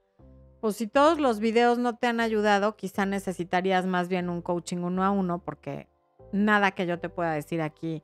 [0.59, 4.77] Pues si todos los videos no te han ayudado, quizá necesitarías más bien un coaching
[4.77, 5.89] uno a uno porque
[6.31, 8.01] nada que yo te pueda decir aquí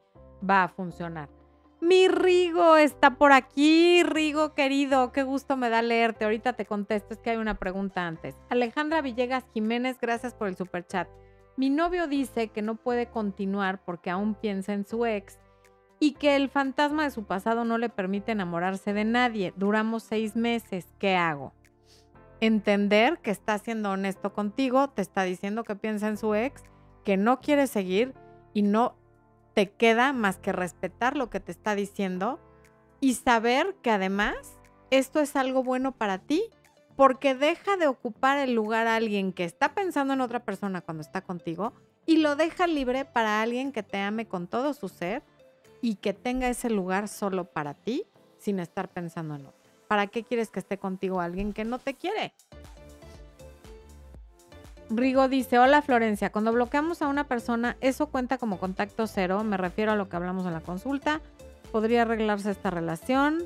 [0.47, 1.29] va a funcionar.
[1.81, 6.25] Mi Rigo está por aquí, Rigo querido, qué gusto me da leerte.
[6.25, 8.35] Ahorita te contesto, es que hay una pregunta antes.
[8.49, 11.07] Alejandra Villegas Jiménez, gracias por el super chat.
[11.55, 15.39] Mi novio dice que no puede continuar porque aún piensa en su ex
[15.99, 19.53] y que el fantasma de su pasado no le permite enamorarse de nadie.
[19.57, 21.53] Duramos seis meses, ¿qué hago?
[22.39, 26.63] Entender que está siendo honesto contigo, te está diciendo que piensa en su ex,
[27.03, 28.13] que no quiere seguir
[28.53, 28.95] y no
[29.53, 32.39] te queda más que respetar lo que te está diciendo
[33.01, 34.35] y saber que además
[34.91, 36.43] esto es algo bueno para ti,
[36.95, 41.01] porque deja de ocupar el lugar a alguien que está pensando en otra persona cuando
[41.01, 41.73] está contigo
[42.05, 45.23] y lo deja libre para alguien que te ame con todo su ser
[45.81, 48.05] y que tenga ese lugar solo para ti
[48.37, 49.59] sin estar pensando en otro.
[49.87, 52.33] ¿Para qué quieres que esté contigo alguien que no te quiere?
[54.89, 59.43] Rigo dice, hola Florencia, cuando bloqueamos a una persona, ¿eso cuenta como contacto cero?
[59.43, 61.21] Me refiero a lo que hablamos en la consulta.
[61.71, 63.43] ¿Podría arreglarse esta relación?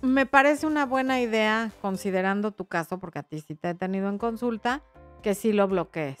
[0.00, 4.08] Me parece una buena idea, considerando tu caso, porque a ti sí te he tenido
[4.08, 4.82] en consulta,
[5.22, 6.18] que sí lo bloquees.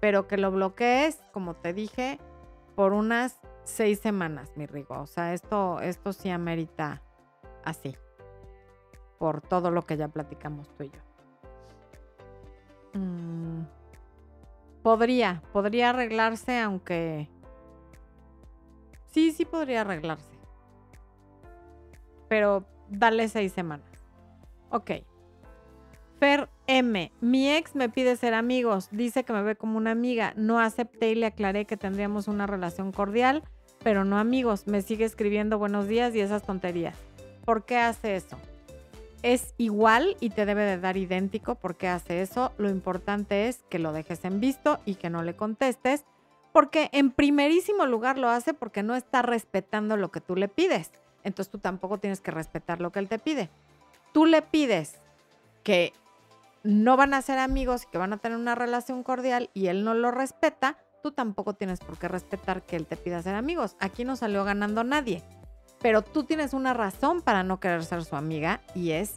[0.00, 2.18] Pero que lo bloquees, como te dije,
[2.78, 5.00] por unas seis semanas, mi Rigo.
[5.00, 7.02] O sea, esto, esto sí amerita
[7.64, 7.96] así,
[9.18, 11.00] por todo lo que ya platicamos tú y yo.
[12.94, 13.62] Mm,
[14.84, 17.28] podría, podría arreglarse, aunque...
[19.06, 20.38] Sí, sí podría arreglarse.
[22.28, 23.90] Pero dale seis semanas.
[24.70, 24.92] Ok.
[26.20, 27.10] Fer M.
[27.20, 28.88] Mi ex me pide ser amigos.
[28.92, 30.32] Dice que me ve como una amiga.
[30.36, 33.42] No acepté y le aclaré que tendríamos una relación cordial,
[33.82, 34.68] pero no amigos.
[34.68, 36.96] Me sigue escribiendo buenos días y esas tonterías.
[37.44, 38.38] ¿Por qué hace eso?
[39.22, 42.52] es igual y te debe de dar idéntico porque hace eso.
[42.58, 46.04] Lo importante es que lo dejes en visto y que no le contestes,
[46.52, 50.92] porque en primerísimo lugar lo hace porque no está respetando lo que tú le pides.
[51.24, 53.50] Entonces tú tampoco tienes que respetar lo que él te pide.
[54.12, 54.94] Tú le pides
[55.62, 55.92] que
[56.62, 59.84] no van a ser amigos y que van a tener una relación cordial y él
[59.84, 63.76] no lo respeta, tú tampoco tienes por qué respetar que él te pida ser amigos.
[63.80, 65.22] Aquí no salió ganando nadie
[65.80, 69.14] pero tú tienes una razón para no querer ser su amiga y es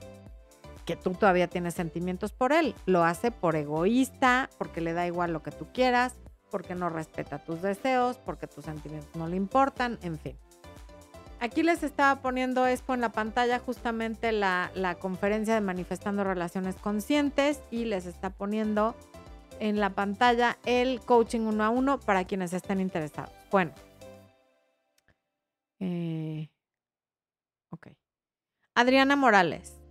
[0.86, 2.76] que tú todavía tienes sentimientos por él.
[2.86, 6.16] Lo hace por egoísta, porque le da igual lo que tú quieras,
[6.50, 10.38] porque no respeta tus deseos, porque tus sentimientos no le importan, en fin.
[11.42, 16.76] Aquí les estaba poniendo esto en la pantalla, justamente la, la conferencia de Manifestando Relaciones
[16.76, 18.96] Conscientes, y les está poniendo
[19.60, 23.34] en la pantalla el coaching uno a uno para quienes estén interesados.
[23.50, 23.72] Bueno,
[25.80, 26.52] eh,
[27.72, 27.88] ok.
[28.76, 29.82] Adriana Morales.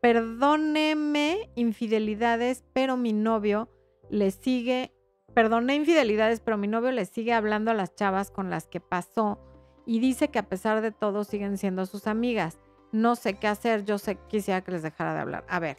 [0.00, 3.68] Perdóneme infidelidades, pero mi novio
[4.08, 4.94] le sigue.
[5.34, 9.49] Perdoné infidelidades, pero mi novio le sigue hablando a las chavas con las que pasó
[9.90, 12.60] y dice que a pesar de todo siguen siendo sus amigas.
[12.92, 15.44] No sé qué hacer, yo sé, quisiera que les dejara de hablar.
[15.48, 15.78] A ver,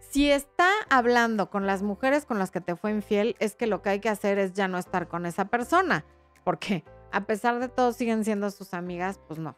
[0.00, 3.80] si está hablando con las mujeres con las que te fue infiel, es que lo
[3.80, 6.04] que hay que hacer es ya no estar con esa persona.
[6.44, 9.56] Porque a pesar de todo siguen siendo sus amigas, pues no.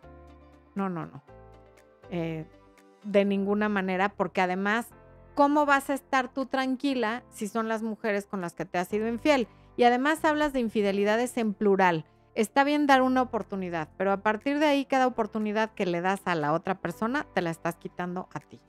[0.76, 1.24] No, no, no.
[2.10, 2.46] Eh,
[3.02, 4.86] de ninguna manera, porque además,
[5.34, 8.86] ¿cómo vas a estar tú tranquila si son las mujeres con las que te has
[8.86, 9.48] sido infiel?
[9.76, 12.04] Y además hablas de infidelidades en plural.
[12.34, 16.20] Está bien dar una oportunidad, pero a partir de ahí cada oportunidad que le das
[16.24, 18.60] a la otra persona te la estás quitando a ti.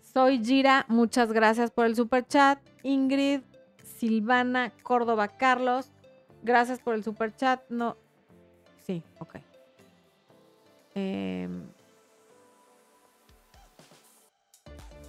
[0.00, 2.58] Soy Gira, muchas gracias por el super chat.
[2.82, 3.42] Ingrid,
[3.82, 5.92] Silvana, Córdoba, Carlos,
[6.42, 7.60] Gracias por el super chat.
[7.68, 7.96] No.
[8.86, 9.36] Sí, ok.
[10.94, 11.62] Em,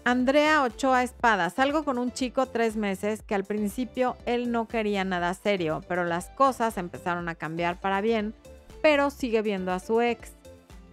[0.10, 1.51] Andrea Ochoa Espada.
[1.51, 6.03] Salgo con un chico tres meses que al principio él no quería nada serio, pero
[6.03, 8.34] las cosas empezaron a cambiar para bien,
[8.82, 10.34] pero sigue viendo a su ex.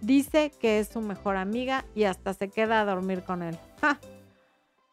[0.01, 3.57] Dice que es su mejor amiga y hasta se queda a dormir con él.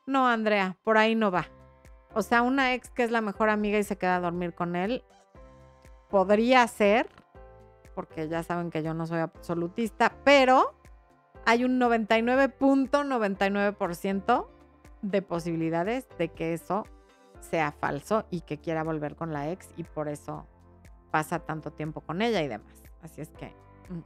[0.06, 1.46] No, Andrea, por ahí no va.
[2.14, 4.74] O sea, una ex que es la mejor amiga y se queda a dormir con
[4.74, 5.04] él,
[6.08, 7.10] podría ser,
[7.94, 10.72] porque ya saben que yo no soy absolutista, pero
[11.46, 14.46] hay un 99.99%
[15.02, 16.86] de posibilidades de que eso
[17.40, 20.46] sea falso y que quiera volver con la ex y por eso
[21.10, 22.82] pasa tanto tiempo con ella y demás.
[23.02, 23.54] Así es que
[23.88, 24.00] mm,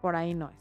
[0.00, 0.56] por ahí no es.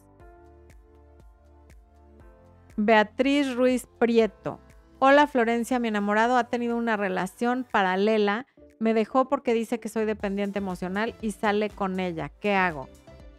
[2.78, 4.60] Beatriz Ruiz Prieto.
[5.00, 8.46] Hola Florencia, mi enamorado ha tenido una relación paralela.
[8.80, 12.30] Me dejó porque dice que soy dependiente emocional y sale con ella.
[12.40, 12.88] ¿Qué hago?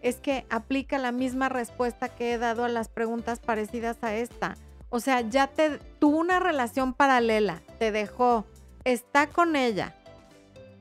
[0.02, 4.56] Es que aplica la misma respuesta que he dado a las preguntas parecidas a esta.
[4.88, 8.44] O sea, ya te tuvo una relación paralela, te dejó,
[8.84, 9.94] está con ella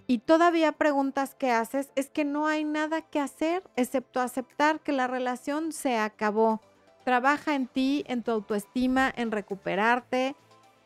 [0.10, 4.92] y todavía preguntas qué haces, es que no hay nada que hacer excepto aceptar que
[4.92, 6.62] la relación se acabó.
[7.06, 10.36] Trabaja en ti, en tu autoestima, en recuperarte,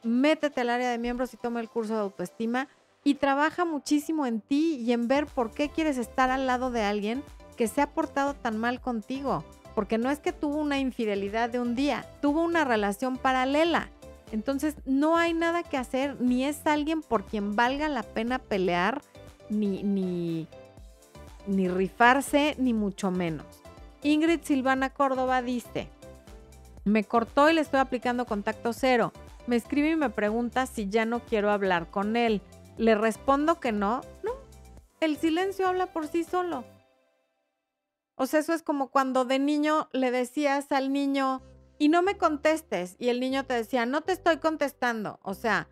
[0.04, 2.68] métete al área de miembros y toma el curso de autoestima
[3.06, 6.82] y trabaja muchísimo en ti y en ver por qué quieres estar al lado de
[6.82, 7.24] alguien
[7.56, 9.44] que se ha portado tan mal contigo
[9.76, 13.90] porque no es que tuvo una infidelidad de un día, tuvo una relación paralela.
[14.32, 19.02] Entonces no hay nada que hacer, ni es alguien por quien valga la pena pelear,
[19.50, 20.48] ni, ni,
[21.46, 23.46] ni rifarse, ni mucho menos.
[24.02, 25.88] Ingrid Silvana Córdoba dice,
[26.84, 29.12] me cortó y le estoy aplicando contacto cero.
[29.46, 32.42] Me escribe y me pregunta si ya no quiero hablar con él.
[32.78, 34.02] Le respondo que no.
[34.24, 34.32] No,
[35.00, 36.64] el silencio habla por sí solo.
[38.16, 41.42] O sea, eso es como cuando de niño le decías al niño,
[41.80, 45.20] y no me contestes, y el niño te decía, no te estoy contestando.
[45.24, 45.68] O sea,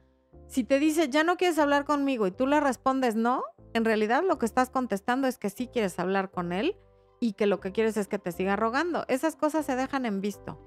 [0.48, 4.24] si te dice, ya no quieres hablar conmigo y tú le respondes no, en realidad
[4.28, 6.76] lo que estás contestando es que sí quieres hablar con él
[7.20, 9.06] y que lo que quieres es que te siga rogando.
[9.08, 10.60] Esas cosas se dejan en visto.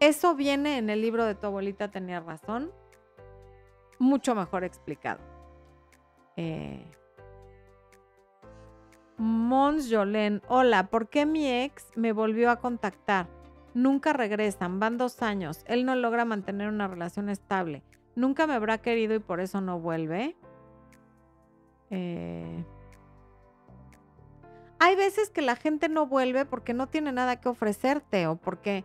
[0.00, 2.72] Eso viene en el libro de tu abuelita tenía razón,
[3.98, 5.20] mucho mejor explicado.
[6.36, 6.90] Eh,
[9.18, 13.28] Mons Jolén, hola, ¿por qué mi ex me volvió a contactar?
[13.72, 17.82] Nunca regresan, van dos años, él no logra mantener una relación estable.
[18.14, 20.36] Nunca me habrá querido y por eso no vuelve.
[21.90, 22.64] Eh,
[24.78, 28.84] hay veces que la gente no vuelve porque no tiene nada que ofrecerte o porque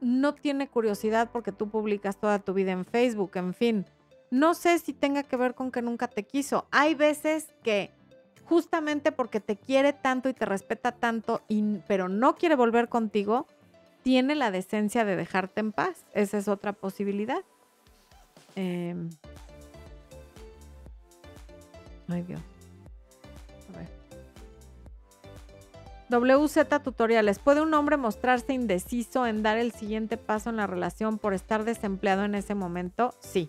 [0.00, 3.86] no tiene curiosidad porque tú publicas toda tu vida en Facebook, en fin.
[4.30, 6.66] No sé si tenga que ver con que nunca te quiso.
[6.70, 7.92] Hay veces que
[8.50, 11.40] justamente porque te quiere tanto y te respeta tanto,
[11.86, 13.46] pero no quiere volver contigo,
[14.02, 16.04] tiene la decencia de dejarte en paz.
[16.14, 17.44] Esa es otra posibilidad.
[18.56, 19.08] Em,
[22.08, 22.40] ay Dios.
[23.72, 23.88] A ver.
[26.08, 27.38] WZ Tutoriales.
[27.38, 31.62] ¿Puede un hombre mostrarse indeciso en dar el siguiente paso en la relación por estar
[31.62, 33.14] desempleado en ese momento?
[33.20, 33.48] Sí.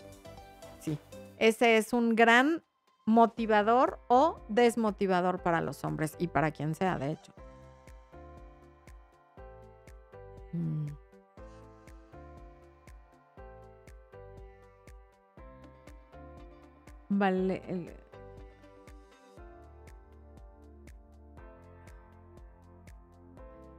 [0.80, 0.99] Sí.
[1.39, 2.62] Ese es un gran
[3.06, 7.34] motivador o desmotivador para los hombres y para quien sea, de hecho.
[10.54, 10.88] Mm.
[17.10, 17.62] Vale.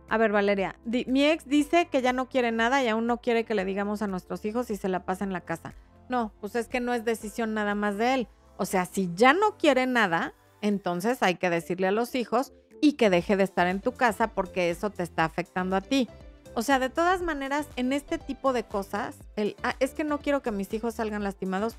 [0.09, 3.45] A ver, Valeria, mi ex dice que ya no quiere nada y aún no quiere
[3.45, 5.73] que le digamos a nuestros hijos si se la pasa en la casa.
[6.11, 8.29] No, pues es que no es decisión nada más de él.
[8.57, 12.95] O sea, si ya no quiere nada, entonces hay que decirle a los hijos y
[12.95, 16.09] que deje de estar en tu casa porque eso te está afectando a ti.
[16.55, 20.19] O sea, de todas maneras, en este tipo de cosas, el, ah, es que no
[20.19, 21.77] quiero que mis hijos salgan lastimados.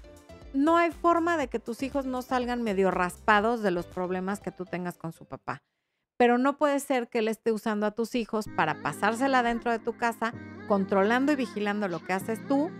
[0.53, 4.51] No hay forma de que tus hijos no salgan medio raspados de los problemas que
[4.51, 5.61] tú tengas con su papá.
[6.17, 9.79] Pero no puede ser que él esté usando a tus hijos para pasársela dentro de
[9.79, 10.33] tu casa,
[10.67, 12.71] controlando y vigilando lo que haces tú,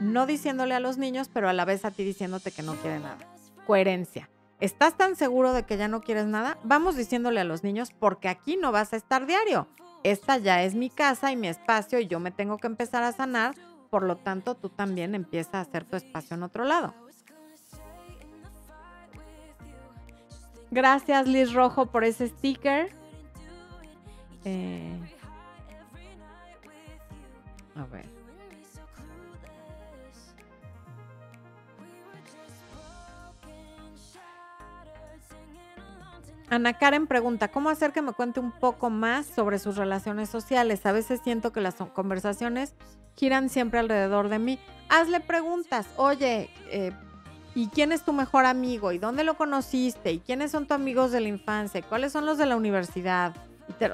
[0.00, 3.00] no diciéndole a los niños, pero a la vez a ti diciéndote que no quiere
[3.00, 3.39] nada
[3.70, 4.28] coherencia.
[4.58, 6.58] ¿Estás tan seguro de que ya no quieres nada?
[6.64, 9.68] Vamos diciéndole a los niños, porque aquí no vas a estar diario.
[10.02, 13.12] Esta ya es mi casa y mi espacio y yo me tengo que empezar a
[13.12, 13.54] sanar.
[13.88, 16.94] Por lo tanto, tú también empiezas a hacer tu espacio en otro lado.
[20.72, 22.92] Gracias Liz Rojo por ese sticker.
[24.44, 24.98] Eh,
[27.76, 28.19] a ver.
[36.50, 40.84] Ana Karen pregunta, ¿cómo hacer que me cuente un poco más sobre sus relaciones sociales?
[40.84, 42.74] A veces siento que las conversaciones
[43.14, 44.58] giran siempre alrededor de mí.
[44.88, 46.90] Hazle preguntas, oye, eh,
[47.54, 48.90] ¿y quién es tu mejor amigo?
[48.90, 50.10] ¿Y dónde lo conociste?
[50.10, 51.82] ¿Y quiénes son tus amigos de la infancia?
[51.82, 53.32] ¿Cuáles son los de la universidad?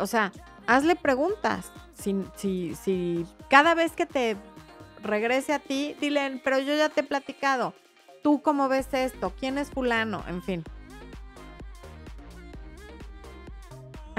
[0.01, 0.33] o sea,
[0.67, 1.71] hazle preguntas.
[1.93, 4.35] Si, si, si cada vez que te
[5.03, 7.75] regrese a ti, dile, pero yo ya te he platicado.
[8.23, 9.35] ¿Tú cómo ves esto?
[9.39, 10.25] ¿Quién es fulano?
[10.27, 10.65] En fin.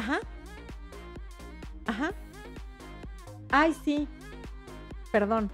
[0.08, 0.20] Ajá.
[1.86, 2.12] Ajá.
[3.52, 4.08] Ay, sí.
[5.12, 5.52] perdón.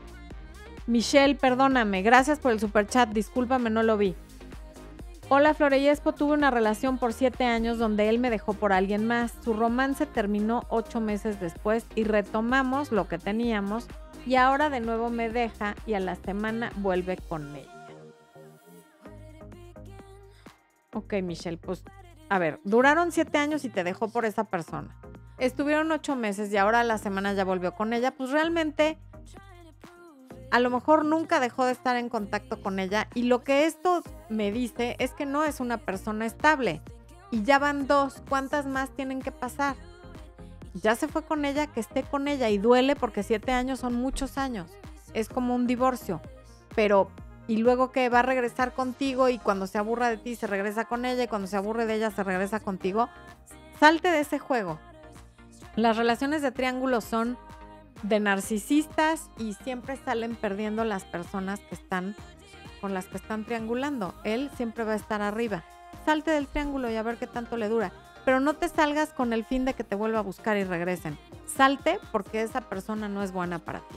[0.86, 2.02] Michelle, perdóname.
[2.04, 3.10] Gracias por el super chat.
[3.10, 4.16] Discúlpame, no lo vi.
[5.30, 9.34] Hola Floreyespo, tuve una relación por siete años donde él me dejó por alguien más.
[9.44, 13.88] Su romance terminó ocho meses después y retomamos lo que teníamos
[14.28, 17.88] y ahora de nuevo me deja y a la semana vuelve con ella.
[20.94, 21.84] Ok, Michelle, pues
[22.30, 24.96] a ver, duraron siete años y te dejó por esa persona.
[25.38, 28.12] Estuvieron ocho meses y ahora la semana ya volvió con ella.
[28.12, 28.98] Pues realmente
[30.52, 34.04] a lo mejor nunca dejó de estar en contacto con ella y lo que esto
[34.30, 36.82] me dice es que no es una persona estable.
[37.32, 39.76] Y ya van dos, ¿cuántas más tienen que pasar?
[40.76, 43.96] Ya se fue con ella, que esté con ella y duele porque siete años son
[43.96, 44.70] muchos años.
[45.16, 46.22] Es como un divorcio.
[46.76, 47.10] Pero,
[47.48, 50.86] y luego que va a regresar contigo y cuando se aburra de ti se regresa
[50.86, 53.10] con ella y cuando se aburre de ella se regresa contigo,
[53.80, 54.80] salte de ese juego.
[55.76, 57.38] Las relaciones de triángulo son
[58.04, 62.16] de narcisistas y siempre salen perdiendo las personas que están
[62.82, 64.14] con las que están triangulando.
[64.26, 65.64] Él siempre va a estar arriba.
[66.06, 67.94] Salte del triángulo y a ver qué tanto le dura.
[68.26, 71.18] Pero no te salgas con el fin de que te vuelva a buscar y regresen.
[71.46, 73.96] Salte porque esa persona no es buena para ti.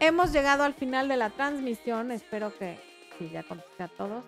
[0.00, 2.10] Hemos llegado al final de la transmisión.
[2.10, 2.78] Espero que
[3.18, 4.24] sí, ya contesté a todos.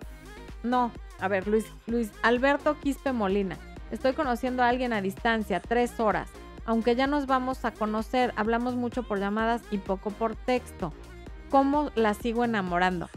[0.63, 3.57] No, a ver, Luis, Luis Alberto Quispe Molina.
[3.91, 6.29] Estoy conociendo a alguien a distancia, tres horas
[6.69, 10.93] aunque ya nos vamos a conocer, hablamos mucho por llamadas y poco por texto.
[11.49, 13.09] ¿Cómo la sigo enamorando?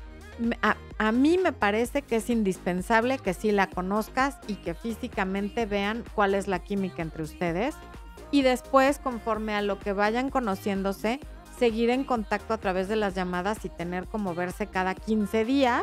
[0.62, 6.02] A, mí me parece que es indispensable que sí la conozcas y que físicamente vean
[6.14, 7.74] cuál es la química entre ustedes.
[8.30, 11.20] Y después, conforme a lo que vayan conociéndose,
[11.58, 15.82] seguir en contacto a través de las llamadas y tener como verse cada 15 días,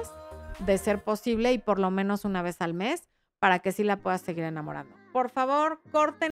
[0.60, 3.10] de ser posible, y por lo menos una vez al mes,
[3.40, 4.94] para que sí la puedas seguir enamorando.
[5.14, 6.28] Por favor, corten